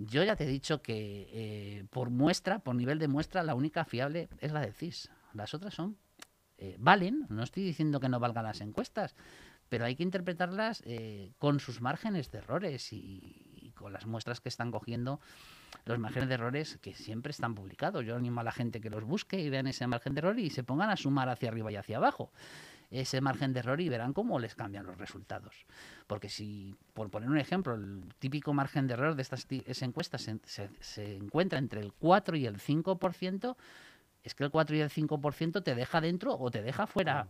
Yo 0.00 0.22
ya 0.22 0.36
te 0.36 0.44
he 0.44 0.46
dicho 0.46 0.80
que 0.80 1.28
eh, 1.32 1.84
por 1.90 2.10
muestra, 2.10 2.60
por 2.60 2.76
nivel 2.76 3.00
de 3.00 3.08
muestra, 3.08 3.42
la 3.42 3.56
única 3.56 3.84
fiable 3.84 4.28
es 4.38 4.52
la 4.52 4.60
del 4.60 4.72
CIS. 4.72 5.10
Las 5.34 5.54
otras 5.54 5.74
son 5.74 5.96
eh, 6.56 6.76
valen, 6.78 7.26
no 7.28 7.42
estoy 7.42 7.64
diciendo 7.64 7.98
que 7.98 8.08
no 8.08 8.20
valgan 8.20 8.44
las 8.44 8.60
encuestas, 8.60 9.16
pero 9.68 9.84
hay 9.84 9.96
que 9.96 10.04
interpretarlas 10.04 10.82
eh, 10.86 11.32
con 11.38 11.58
sus 11.58 11.80
márgenes 11.80 12.30
de 12.30 12.38
errores 12.38 12.92
y, 12.92 13.58
y 13.60 13.72
con 13.72 13.92
las 13.92 14.06
muestras 14.06 14.40
que 14.40 14.48
están 14.48 14.70
cogiendo 14.70 15.20
los 15.84 15.98
márgenes 15.98 16.28
de 16.28 16.34
errores 16.34 16.78
que 16.80 16.94
siempre 16.94 17.30
están 17.30 17.56
publicados. 17.56 18.04
Yo 18.04 18.14
animo 18.14 18.40
a 18.40 18.44
la 18.44 18.52
gente 18.52 18.80
que 18.80 18.90
los 18.90 19.02
busque 19.02 19.40
y 19.40 19.50
vean 19.50 19.66
ese 19.66 19.86
margen 19.88 20.14
de 20.14 20.20
error 20.20 20.38
y 20.38 20.50
se 20.50 20.62
pongan 20.62 20.90
a 20.90 20.96
sumar 20.96 21.28
hacia 21.28 21.48
arriba 21.48 21.72
y 21.72 21.76
hacia 21.76 21.96
abajo 21.96 22.30
ese 22.90 23.20
margen 23.20 23.52
de 23.52 23.60
error 23.60 23.80
y 23.80 23.88
verán 23.88 24.12
cómo 24.12 24.38
les 24.38 24.54
cambian 24.54 24.86
los 24.86 24.96
resultados. 24.98 25.54
Porque 26.06 26.28
si, 26.28 26.74
por 26.94 27.10
poner 27.10 27.28
un 27.28 27.38
ejemplo, 27.38 27.74
el 27.74 28.02
típico 28.18 28.54
margen 28.54 28.86
de 28.86 28.94
error 28.94 29.14
de 29.14 29.22
estas 29.22 29.46
encuestas 29.82 30.22
se, 30.22 30.38
se- 30.44 30.70
se 30.80 31.16
encuentra 31.16 31.58
entre 31.58 31.80
el 31.80 31.92
4 31.92 32.36
y 32.36 32.46
el 32.46 32.58
5%, 32.58 33.56
es 34.24 34.34
que 34.34 34.44
el 34.44 34.50
4 34.50 34.76
y 34.76 34.80
el 34.80 34.90
5% 34.90 35.62
te 35.62 35.74
deja 35.74 36.00
dentro 36.00 36.34
o 36.38 36.50
te 36.50 36.62
deja 36.62 36.86
fuera 36.86 37.28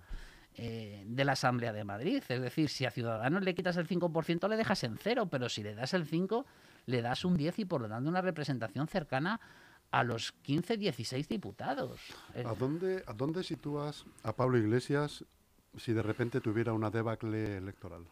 eh, 0.55 1.05
de 1.07 1.25
la 1.25 1.33
Asamblea 1.33 1.73
de 1.73 1.85
Madrid. 1.85 2.23
Es 2.29 2.41
decir, 2.41 2.69
si 2.69 2.85
a 2.87 2.91
Ciudadanos 2.91 3.43
le 3.45 3.55
quitas 3.55 3.77
el 3.77 3.87
5%, 3.87 4.49
le 4.49 4.57
dejas 4.57 4.83
en 4.85 4.97
cero, 4.97 5.27
pero 5.31 5.49
si 5.49 5.63
le 5.63 5.75
das 5.75 5.93
el 5.95 6.09
5%, 6.09 6.45
le 6.87 7.03
das 7.03 7.25
un 7.25 7.37
10% 7.37 7.55
y 7.59 7.65
por 7.67 7.81
lo 7.83 7.89
tanto 7.89 8.09
una 8.09 8.21
representación 8.23 8.89
cercana 8.89 9.41
a 9.91 10.03
los 10.05 10.33
15, 10.43 10.77
16 10.79 11.29
diputados. 11.29 12.01
¿A 12.35 12.55
dónde, 12.55 13.03
¿A 13.07 13.13
dónde 13.13 13.43
sitúas 13.45 14.05
a 14.23 14.33
Pablo 14.35 14.57
Iglesias 14.59 15.25
si 15.77 15.93
de 15.93 16.03
repente 16.03 16.41
tuviera 16.41 16.73
una 16.73 16.91
debacle 16.91 17.57
electoral? 17.57 18.07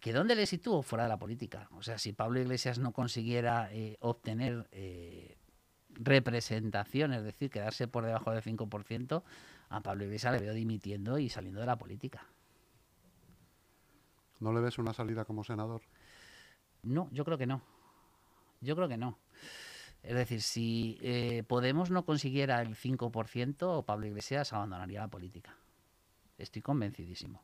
¿Que 0.00 0.12
dónde 0.12 0.34
le 0.34 0.46
sitúo? 0.46 0.82
Fuera 0.82 1.04
de 1.04 1.08
la 1.08 1.18
política. 1.18 1.68
O 1.72 1.82
sea, 1.82 1.98
si 1.98 2.12
Pablo 2.12 2.40
Iglesias 2.40 2.78
no 2.78 2.92
consiguiera 2.92 3.72
eh, 3.72 3.96
obtener 4.00 4.68
eh, 4.70 5.36
representación, 5.90 7.12
es 7.12 7.24
decir, 7.24 7.50
quedarse 7.50 7.88
por 7.88 8.04
debajo 8.04 8.30
del 8.30 8.42
5%, 8.42 9.22
a 9.70 9.80
Pablo 9.80 10.04
Iglesias 10.04 10.32
le 10.34 10.40
veo 10.40 10.54
dimitiendo 10.54 11.18
y 11.18 11.28
saliendo 11.28 11.60
de 11.60 11.66
la 11.66 11.76
política. 11.76 12.24
¿No 14.40 14.52
le 14.52 14.60
ves 14.60 14.78
una 14.78 14.92
salida 14.92 15.24
como 15.24 15.42
senador? 15.42 15.82
No, 16.82 17.08
yo 17.10 17.24
creo 17.24 17.38
que 17.38 17.46
no. 17.46 17.60
Yo 18.60 18.76
creo 18.76 18.88
que 18.88 18.96
no. 18.96 19.18
Es 20.02 20.14
decir, 20.14 20.42
si 20.42 20.98
eh, 21.02 21.42
Podemos 21.46 21.90
no 21.90 22.04
consiguiera 22.04 22.62
el 22.62 22.76
5%, 22.76 23.84
Pablo 23.84 24.06
Iglesias 24.06 24.52
abandonaría 24.52 25.00
la 25.00 25.08
política. 25.08 25.56
Estoy 26.38 26.62
convencidísimo. 26.62 27.42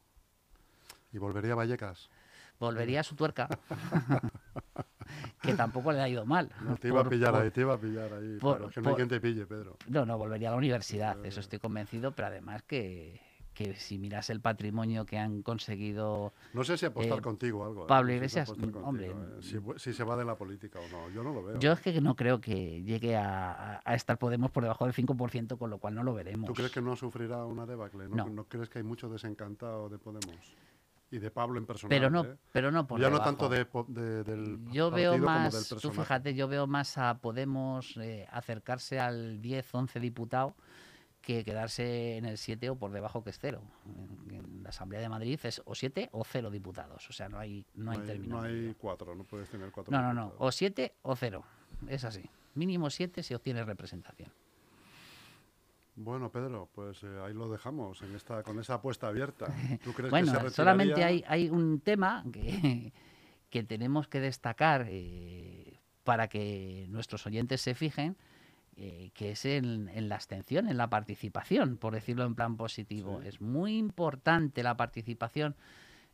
¿Y 1.12 1.18
volvería 1.18 1.52
a 1.52 1.56
Vallecas? 1.56 2.08
Volvería 2.58 3.00
a 3.00 3.02
su 3.02 3.14
tuerca, 3.16 3.48
que 5.42 5.54
tampoco 5.54 5.92
le 5.92 6.00
ha 6.00 6.08
ido 6.08 6.24
mal. 6.24 6.50
No, 6.60 6.76
te 6.76 6.88
iba 6.88 7.00
a 7.00 7.08
pillar 7.08 7.32
por- 7.32 7.42
ahí, 7.42 7.50
te 7.50 7.60
iba 7.62 7.74
a 7.74 7.78
pillar 7.78 8.12
ahí. 8.12 8.38
por- 8.38 8.56
Claro, 8.56 8.68
es 8.68 8.74
que 8.74 8.80
no 8.80 8.90
hay 8.90 8.96
quien 8.96 9.08
te 9.08 9.20
pille, 9.20 9.46
Pedro. 9.46 9.76
No, 9.88 10.06
no, 10.06 10.16
volvería 10.16 10.48
a 10.48 10.52
la 10.52 10.56
universidad, 10.58 11.24
eso 11.26 11.40
estoy 11.40 11.58
convencido, 11.58 12.12
pero 12.12 12.28
además 12.28 12.62
que, 12.62 13.20
que 13.54 13.74
si 13.76 13.98
miras 13.98 14.28
el 14.30 14.40
patrimonio 14.40 15.06
que 15.06 15.18
han 15.18 15.42
conseguido... 15.42 16.32
No 16.52 16.64
sé 16.64 16.76
si 16.76 16.86
apostar 16.86 17.18
Eh, 17.18 17.22
contigo 17.22 17.64
algo. 17.64 17.84
¿eh? 17.84 17.86
Pablo 17.88 18.12
No 18.12 18.18
sé 18.20 18.28
si 18.28 18.38
Iglesias, 18.38 18.58
mm, 18.58 18.84
hombre, 18.84 19.06
contigo, 19.08 19.74
¿eh? 19.74 19.78
Si, 19.78 19.92
se 19.92 20.04
va 20.04 20.16
de 20.16 20.24
la 20.24 20.36
política 20.36 20.78
o 20.80 20.88
no, 20.88 21.10
yo 21.10 21.22
no 21.22 21.32
lo 21.32 21.44
veo. 21.44 21.58
Yo 21.58 21.72
es 21.72 21.80
que 21.80 22.00
no 22.00 22.16
creo 22.16 22.40
que 22.40 22.82
llegue 22.82 23.16
a, 23.16 23.80
estar 23.86 24.18
Podemos 24.18 24.50
por 24.50 24.62
debajo 24.62 24.84
del 24.84 24.94
5%, 24.94 25.58
con 25.58 25.70
lo 25.70 25.78
cual 25.78 25.94
no 25.94 26.02
lo 26.02 26.14
veremos. 26.14 26.46
¿Tú 26.48 26.54
crees 26.54 26.72
que 26.72 26.80
no 26.80 26.96
sufrirá 26.96 27.44
una 27.44 27.66
debacle? 27.66 28.08
¿No, 28.08 28.16
No. 28.16 28.28
¿No 28.28 28.44
crees 28.44 28.68
que 28.68 28.78
hay 28.78 28.84
mucho 28.84 29.08
desencantado 29.08 29.88
de 29.88 29.98
Podemos? 29.98 30.54
y 31.14 31.18
de 31.18 31.30
Pablo 31.30 31.58
en 31.58 31.66
personal. 31.66 31.96
pero 31.96 32.10
no, 32.10 32.24
¿eh? 32.24 32.36
pero 32.50 32.72
no 32.72 32.86
por 32.86 33.00
ya 33.00 33.08
no 33.08 33.20
tanto 33.20 33.48
de, 33.48 33.64
del 34.24 34.58
Yo 34.72 34.90
veo 34.90 35.12
partido 35.12 35.26
como 35.26 35.42
del 35.42 35.52
más, 35.52 35.68
tú 35.80 35.90
fíjate, 35.90 36.34
yo 36.34 36.48
veo 36.48 36.66
más 36.66 36.98
a 36.98 37.18
Podemos 37.18 37.96
eh, 37.98 38.26
acercarse 38.30 38.98
al 38.98 39.40
10, 39.40 39.74
11 39.74 40.00
diputado 40.00 40.54
que 41.24 41.44
quedarse 41.44 42.16
en 42.16 42.26
el 42.26 42.38
7 42.38 42.70
o 42.70 42.76
por 42.76 42.92
debajo 42.92 43.24
que 43.24 43.30
es 43.30 43.38
cero. 43.38 43.62
En, 43.86 44.34
en 44.34 44.62
la 44.62 44.68
Asamblea 44.68 45.00
de 45.00 45.08
Madrid 45.08 45.38
es 45.42 45.62
o 45.64 45.74
7 45.74 46.10
o 46.12 46.24
0 46.24 46.50
diputados, 46.50 47.08
o 47.08 47.12
sea, 47.12 47.28
no 47.28 47.38
hay, 47.38 47.64
no 47.74 47.90
hay, 47.90 47.98
término 48.00 48.36
no 48.36 48.42
hay 48.42 48.52
medio. 48.52 48.74
cuatro, 48.78 49.14
no 49.14 49.24
puedes 49.24 49.48
tener 49.48 49.70
cuatro. 49.70 49.90
No, 49.90 50.02
no, 50.02 50.14
no, 50.14 50.34
o 50.38 50.52
7 50.52 50.94
o 51.02 51.16
0, 51.16 51.44
es 51.88 52.04
así. 52.04 52.28
Mínimo 52.54 52.90
7 52.90 53.22
si 53.22 53.34
obtiene 53.34 53.64
representación. 53.64 54.30
Bueno, 55.96 56.30
Pedro, 56.30 56.68
pues 56.74 57.02
eh, 57.04 57.20
ahí 57.24 57.32
lo 57.32 57.48
dejamos 57.48 58.02
en 58.02 58.14
esta, 58.16 58.42
con 58.42 58.58
esa 58.58 58.74
apuesta 58.74 59.06
abierta. 59.08 59.46
¿Tú 59.84 59.92
crees 59.92 60.06
que 60.06 60.10
Bueno, 60.10 60.40
se 60.40 60.50
solamente 60.50 61.04
hay, 61.04 61.24
hay 61.26 61.48
un 61.48 61.80
tema 61.80 62.24
que, 62.32 62.92
que 63.50 63.62
tenemos 63.62 64.08
que 64.08 64.20
destacar 64.20 64.86
eh, 64.88 65.78
para 66.02 66.28
que 66.28 66.86
nuestros 66.88 67.26
oyentes 67.26 67.60
se 67.60 67.74
fijen, 67.74 68.16
eh, 68.76 69.10
que 69.14 69.32
es 69.32 69.44
en, 69.44 69.88
en 69.88 70.08
la 70.08 70.16
abstención, 70.16 70.68
en 70.68 70.76
la 70.76 70.88
participación, 70.88 71.76
por 71.76 71.94
decirlo 71.94 72.24
en 72.24 72.34
plan 72.34 72.56
positivo. 72.56 73.20
Sí. 73.22 73.28
Es 73.28 73.40
muy 73.40 73.78
importante 73.78 74.62
la 74.62 74.76
participación. 74.76 75.54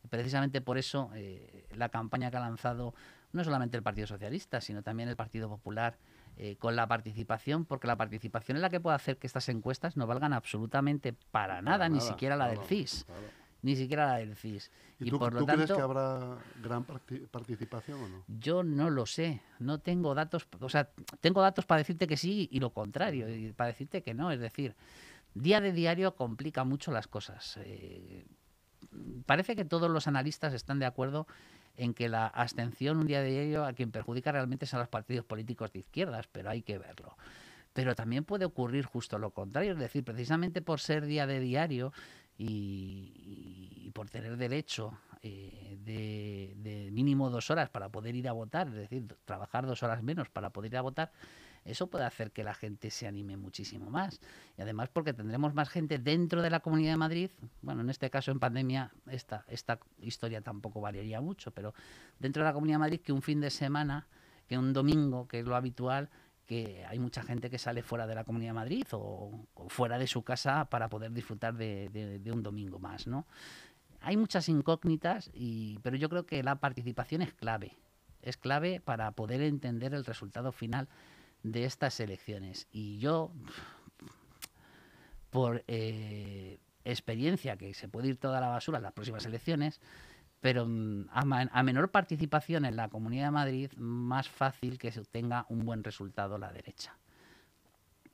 Precisamente 0.09 0.61
por 0.61 0.77
eso 0.77 1.11
eh, 1.13 1.65
la 1.75 1.89
campaña 1.89 2.31
que 2.31 2.37
ha 2.37 2.41
lanzado 2.41 2.93
no 3.33 3.43
solamente 3.43 3.77
el 3.77 3.83
Partido 3.83 4.07
Socialista, 4.07 4.61
sino 4.61 4.81
también 4.83 5.09
el 5.09 5.15
Partido 5.15 5.47
Popular, 5.47 5.97
eh, 6.37 6.55
con 6.57 6.75
la 6.75 6.87
participación, 6.87 7.65
porque 7.65 7.87
la 7.87 7.97
participación 7.97 8.57
es 8.57 8.61
la 8.61 8.69
que 8.69 8.79
puede 8.79 8.95
hacer 8.95 9.17
que 9.17 9.27
estas 9.27 9.47
encuestas 9.49 9.97
no 9.97 10.07
valgan 10.07 10.33
absolutamente 10.33 11.13
para 11.13 11.55
Para 11.55 11.61
nada, 11.61 11.89
ni 11.89 11.99
siquiera 11.99 12.35
la 12.35 12.47
del 12.47 12.59
CIS 12.59 13.05
claro. 13.05 13.40
Ni 13.61 13.75
siquiera 13.75 14.07
la 14.07 14.17
del 14.17 14.35
CIS. 14.35 14.71
¿Y, 14.99 15.07
Y, 15.07 15.09
tú, 15.11 15.19
por 15.19 15.31
tú 15.33 15.39
lo 15.41 15.45
crees 15.45 15.59
tanto, 15.61 15.75
que 15.75 15.81
habrá 15.81 16.37
gran 16.63 16.83
parti- 16.85 17.25
participación 17.29 18.01
o 18.03 18.07
no? 18.09 18.23
yo 18.27 18.63
no 18.63 18.89
lo 18.89 19.05
sé, 19.05 19.41
no 19.59 19.79
tengo 19.79 20.13
datos, 20.15 20.47
o 20.59 20.69
sea, 20.69 20.89
tengo 21.19 21.41
datos 21.41 21.65
para 21.65 21.79
decirte 21.79 22.07
que 22.07 22.17
sí 22.17 22.47
y 22.51 22.59
lo 22.59 22.71
contrario, 22.71 23.29
y 23.29 23.51
para 23.53 23.67
decirte 23.69 24.01
que 24.03 24.13
no, 24.13 24.31
es 24.31 24.39
decir, 24.39 24.75
día 25.33 25.61
de 25.61 25.71
diario 25.71 26.15
complica 26.15 26.63
mucho 26.63 26.91
las 26.91 27.07
cosas. 27.07 27.57
Eh, 27.63 28.25
parece 29.25 29.55
que 29.55 29.65
todos 29.65 29.89
los 29.89 30.07
analistas 30.07 30.53
están 30.53 30.79
de 30.79 30.85
acuerdo 30.85 31.27
en 31.77 31.93
que 31.93 32.09
la 32.09 32.27
abstención 32.27 32.97
un 32.97 33.07
día 33.07 33.21
de 33.21 33.29
diario 33.31 33.65
a 33.65 33.73
quien 33.73 33.91
perjudica 33.91 34.31
realmente 34.31 34.65
son 34.65 34.79
los 34.79 34.89
partidos 34.89 35.23
políticos 35.25 35.71
de 35.71 35.79
izquierdas, 35.79 36.27
pero 36.31 36.49
hay 36.49 36.61
que 36.61 36.77
verlo. 36.77 37.15
Pero 37.73 37.95
también 37.95 38.25
puede 38.25 38.43
ocurrir 38.43 38.83
justo 38.85 39.17
lo 39.17 39.29
contrario, 39.31 39.71
es 39.71 39.79
decir, 39.79 40.03
precisamente 40.03 40.61
por 40.61 40.81
ser 40.81 41.05
día 41.05 41.25
de 41.25 41.39
diario 41.39 41.93
y, 42.43 43.91
por 43.93 44.09
tener 44.09 44.37
derecho 44.37 44.97
eh, 45.21 45.77
de, 45.83 46.53
de 46.57 46.89
mínimo 46.91 47.29
dos 47.29 47.51
horas 47.51 47.69
para 47.69 47.89
poder 47.89 48.15
ir 48.15 48.27
a 48.27 48.31
votar, 48.31 48.67
es 48.69 48.73
decir, 48.73 49.05
trabajar 49.25 49.65
dos 49.65 49.83
horas 49.83 50.01
menos 50.01 50.29
para 50.29 50.49
poder 50.49 50.71
ir 50.71 50.77
a 50.77 50.81
votar, 50.81 51.11
eso 51.65 51.87
puede 51.87 52.05
hacer 52.05 52.31
que 52.31 52.43
la 52.43 52.55
gente 52.55 52.89
se 52.89 53.05
anime 53.05 53.37
muchísimo 53.37 53.91
más. 53.91 54.19
Y 54.57 54.61
además 54.61 54.89
porque 54.89 55.13
tendremos 55.13 55.53
más 55.53 55.69
gente 55.69 55.99
dentro 55.99 56.41
de 56.41 56.49
la 56.49 56.61
Comunidad 56.61 56.93
de 56.93 56.97
Madrid, 56.97 57.31
bueno, 57.61 57.81
en 57.81 57.89
este 57.89 58.09
caso 58.09 58.31
en 58.31 58.39
pandemia 58.39 58.91
esta, 59.07 59.45
esta 59.47 59.79
historia 59.99 60.41
tampoco 60.41 60.81
variaría 60.81 61.21
mucho, 61.21 61.51
pero 61.51 61.75
dentro 62.17 62.41
de 62.41 62.49
la 62.49 62.53
Comunidad 62.53 62.75
de 62.75 62.79
Madrid 62.79 63.01
que 63.01 63.11
un 63.11 63.21
fin 63.21 63.39
de 63.39 63.51
semana, 63.51 64.07
que 64.47 64.57
un 64.57 64.73
domingo, 64.73 65.27
que 65.27 65.39
es 65.39 65.45
lo 65.45 65.55
habitual, 65.55 66.09
que 66.51 66.85
hay 66.85 66.99
mucha 66.99 67.23
gente 67.23 67.49
que 67.49 67.57
sale 67.57 67.81
fuera 67.81 68.05
de 68.05 68.13
la 68.13 68.25
Comunidad 68.25 68.49
de 68.49 68.55
Madrid 68.55 68.85
o, 68.91 69.47
fuera 69.69 69.97
de 69.97 70.05
su 70.05 70.21
casa 70.23 70.65
para 70.65 70.89
poder 70.89 71.13
disfrutar 71.13 71.55
de 71.55 72.31
un 72.33 72.43
domingo 72.43 72.77
más, 72.77 73.07
¿no? 73.07 73.25
Hay 74.01 74.17
muchas 74.17 74.49
incógnitas, 74.49 75.31
y, 75.33 75.79
pero 75.79 75.95
yo 75.95 76.09
creo 76.09 76.25
que 76.25 76.43
la 76.43 76.55
participación 76.55 77.21
es 77.21 77.33
clave. 77.33 77.77
Es 78.21 78.35
clave 78.35 78.81
para 78.81 79.11
poder 79.11 79.41
entender 79.41 79.93
el 79.93 80.03
resultado 80.03 80.51
final 80.51 80.89
de 81.43 81.63
estas 81.63 82.01
elecciones. 82.01 82.67
Y 82.69 82.97
yo, 82.97 83.31
por 85.29 85.63
eh, 85.67 86.59
experiencia, 86.83 87.55
que 87.55 87.73
se 87.73 87.87
puede 87.87 88.09
ir 88.09 88.17
toda 88.17 88.41
la 88.41 88.49
basura 88.49 88.79
en 88.79 88.83
las 88.83 88.91
próximas 88.91 89.25
elecciones, 89.25 89.79
pero 90.41 90.65
mm, 90.65 91.05
a, 91.11 91.63
menor 91.63 91.91
participación 91.91 92.65
en 92.65 92.75
la 92.75 92.89
Comunidad 92.89 93.25
de 93.25 93.31
Madrid, 93.31 93.71
más 93.77 94.27
fácil 94.27 94.77
que 94.77 94.91
se 94.91 94.99
obtenga 94.99 95.45
un 95.47 95.65
buen 95.65 95.83
resultado 95.83 96.37
la 96.37 96.51
derecha. 96.51 96.97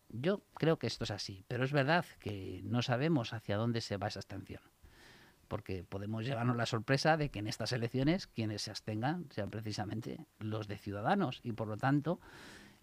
Yo 0.10 0.42
creo 0.54 0.78
que 0.78 0.88
esto 0.88 1.06
es 1.06 1.12
así, 1.12 1.44
pero 1.48 1.64
es 1.64 1.72
verdad 1.72 2.06
que 2.20 2.62
no 2.64 2.82
sabemos 2.82 3.34
hacia 3.34 3.58
dónde 3.58 3.82
se 3.82 3.98
va 3.98 4.08
esa 4.08 4.20
abstención. 4.20 4.62
Porque 5.48 5.84
podemos 5.84 6.26
llevarnos 6.26 6.58
la 6.58 6.66
sorpresa 6.66 7.16
de 7.16 7.30
que 7.30 7.40
en 7.40 7.48
estas 7.48 7.72
elecciones 7.72 8.28
quienes 8.28 8.62
se 8.62 8.72
abstengan 8.72 9.28
sean 9.32 9.50
precisamente 9.50 10.26
los 10.40 10.68
de 10.68 10.78
Ciudadanos 10.78 11.40
y 11.44 11.54
por 11.54 11.70
lo 11.70 11.78
tanto 11.78 12.20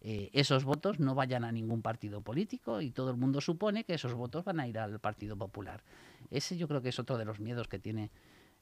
eh, 0.00 0.30
esos 0.32 0.64
votos 0.64 0.98
no 0.98 1.14
vayan 1.14 1.44
a 1.44 1.52
ningún 1.52 1.82
partido 1.82 2.22
político 2.22 2.80
y 2.80 2.90
todo 2.90 3.10
el 3.10 3.18
mundo 3.18 3.42
supone 3.42 3.84
que 3.84 3.94
esos 3.94 4.14
votos 4.14 4.44
van 4.44 4.60
a 4.60 4.68
ir 4.68 4.78
al 4.78 4.98
Partido 4.98 5.36
Popular. 5.36 5.82
Ese 6.30 6.56
yo 6.56 6.68
creo 6.68 6.80
que 6.80 6.90
es 6.90 6.98
otro 6.98 7.18
de 7.18 7.26
los 7.26 7.40
miedos 7.40 7.68
que 7.68 7.78
tiene 7.78 8.10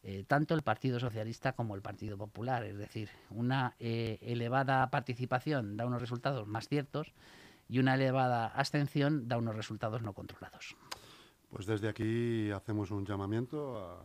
eh, 0.05 0.25
tanto 0.27 0.55
el 0.55 0.63
Partido 0.63 0.99
Socialista 0.99 1.53
como 1.53 1.77
el 1.77 1.83
Partido 1.83 2.19
Popular. 2.19 2.65
Es 2.65 2.77
decir, 2.77 3.09
una 3.31 3.75
eh, 3.79 4.19
elevada 4.23 4.91
participación 4.91 5.77
da 5.77 5.87
unos 5.87 6.01
resultados 6.01 6.47
más 6.49 6.69
ciertos 6.69 7.13
y 7.69 7.79
una 7.79 7.95
elevada 7.95 8.49
abstención 8.49 9.29
da 9.29 9.39
unos 9.39 9.55
resultados 9.55 10.03
no 10.03 10.13
controlados. 10.13 10.77
Pues 11.51 11.67
desde 11.67 11.89
aquí 11.89 12.51
hacemos 12.51 12.91
un 12.91 13.07
llamamiento 13.07 13.79
a, 13.79 14.03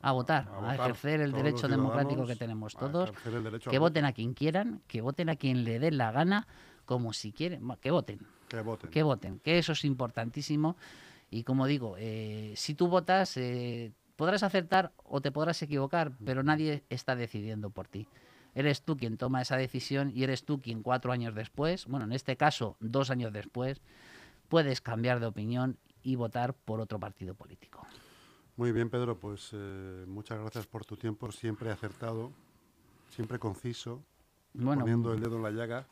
A 0.00 0.12
votar, 0.12 0.48
a 0.48 0.56
a, 0.56 0.60
votar 0.60 0.80
ejercer 0.80 1.20
el 1.20 1.32
derecho 1.32 1.68
democrático 1.68 2.26
que 2.26 2.36
tenemos 2.36 2.74
todos, 2.74 3.12
que 3.68 3.78
voten 3.78 4.04
a 4.04 4.12
quien 4.12 4.32
quieran, 4.32 4.80
que 4.86 5.00
voten 5.00 5.28
a 5.28 5.36
quien 5.36 5.64
le 5.64 5.78
dé 5.78 5.90
la 5.90 6.10
gana, 6.12 6.46
como 6.86 7.12
si 7.12 7.32
quieren, 7.32 7.68
que 7.80 7.90
voten. 7.90 8.20
Que 8.48 8.60
voten. 8.60 8.90
que 8.90 9.02
voten, 9.02 9.38
que 9.40 9.58
eso 9.58 9.72
es 9.72 9.84
importantísimo. 9.84 10.76
Y 11.30 11.42
como 11.42 11.66
digo, 11.66 11.96
eh, 11.98 12.54
si 12.56 12.74
tú 12.74 12.86
votas, 12.86 13.36
eh, 13.36 13.92
podrás 14.16 14.42
acertar 14.42 14.92
o 15.04 15.20
te 15.20 15.32
podrás 15.32 15.62
equivocar, 15.62 16.12
pero 16.24 16.42
nadie 16.42 16.84
está 16.88 17.16
decidiendo 17.16 17.70
por 17.70 17.88
ti. 17.88 18.06
Eres 18.54 18.82
tú 18.82 18.96
quien 18.96 19.16
toma 19.16 19.42
esa 19.42 19.56
decisión 19.56 20.12
y 20.14 20.22
eres 20.22 20.44
tú 20.44 20.60
quien 20.60 20.82
cuatro 20.82 21.12
años 21.12 21.34
después, 21.34 21.86
bueno, 21.86 22.06
en 22.06 22.12
este 22.12 22.36
caso 22.36 22.76
dos 22.80 23.10
años 23.10 23.32
después, 23.32 23.80
puedes 24.48 24.80
cambiar 24.80 25.20
de 25.20 25.26
opinión 25.26 25.78
y 26.02 26.16
votar 26.16 26.54
por 26.54 26.80
otro 26.80 27.00
partido 27.00 27.34
político. 27.34 27.84
Muy 28.56 28.70
bien, 28.70 28.88
Pedro, 28.88 29.18
pues 29.18 29.50
eh, 29.52 30.04
muchas 30.06 30.38
gracias 30.38 30.66
por 30.66 30.84
tu 30.84 30.96
tiempo, 30.96 31.32
siempre 31.32 31.70
acertado, 31.72 32.30
siempre 33.10 33.40
conciso, 33.40 34.04
Bueno, 34.52 34.82
poniendo 34.82 35.12
el 35.12 35.20
dedo 35.20 35.36
en 35.36 35.42
la 35.42 35.50
llaga. 35.50 35.86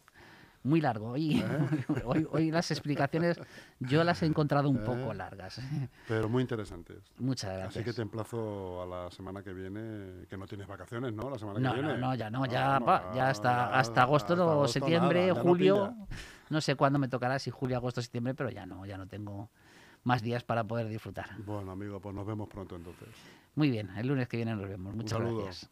Muy 0.65 0.81
largo. 0.81 1.11
Hoy, 1.13 1.41
¿Eh? 1.41 1.45
hoy, 2.05 2.27
hoy 2.31 2.51
las 2.51 2.71
explicaciones 2.71 3.41
yo 3.81 4.05
las 4.05 4.23
he 4.23 4.27
encontrado 4.27 4.69
un 4.69 4.83
poco 4.85 5.13
largas. 5.15 5.61
Pero 6.09 6.29
muy 6.29 6.43
interesantes. 6.43 6.99
Muchas 7.19 7.51
gracias. 7.53 7.77
Así 7.77 7.85
que 7.85 7.93
te 7.93 8.03
emplazo 8.03 8.83
a 8.83 8.87
la 8.87 9.11
semana 9.11 9.43
que 9.43 9.53
viene, 9.53 10.27
que 10.29 10.37
no 10.37 10.47
tienes 10.47 10.67
vacaciones, 10.67 11.13
¿no? 11.13 11.31
La 11.31 11.39
semana 11.39 11.59
No, 11.61 11.75
que 11.75 11.81
no, 11.83 11.89
viene. 11.89 12.01
no, 12.01 12.15
ya 12.15 12.31
no, 12.31 12.45
Ah, 12.45 12.49
ya, 12.49 12.69
bueno, 12.79 12.87
pa, 12.87 13.13
ya 13.15 13.29
hasta, 13.29 13.51
ya 13.71 13.79
hasta 13.79 14.03
agosto, 14.03 14.33
hasta 14.35 14.43
agosto 14.45 14.73
septiembre, 14.73 15.21
nada, 15.29 15.35
no 15.35 15.41
julio, 15.43 15.95
no 16.51 16.61
sé 16.61 16.75
cuándo 16.77 16.99
me 16.99 17.09
tocará, 17.09 17.39
si 17.39 17.51
julio, 17.51 17.77
agosto, 17.77 18.03
septiembre, 18.03 18.35
pero 18.35 18.51
ya 18.51 18.67
no, 18.67 18.85
ya 18.87 18.97
no 18.99 19.07
tengo 19.07 19.51
más 20.05 20.23
días 20.23 20.43
para 20.45 20.65
poder 20.65 20.89
disfrutar. 20.89 21.31
Bueno, 21.45 21.73
amigo, 21.73 22.01
pues 22.01 22.15
nos 22.15 22.27
vemos 22.27 22.49
pronto 22.49 22.77
entonces. 22.77 23.09
Muy 23.55 23.71
bien, 23.71 23.91
el 23.97 24.07
lunes 24.09 24.29
que 24.29 24.37
viene 24.37 24.55
nos 24.55 24.69
vemos. 24.69 24.95
Muchas 24.95 25.21
gracias. 25.21 25.71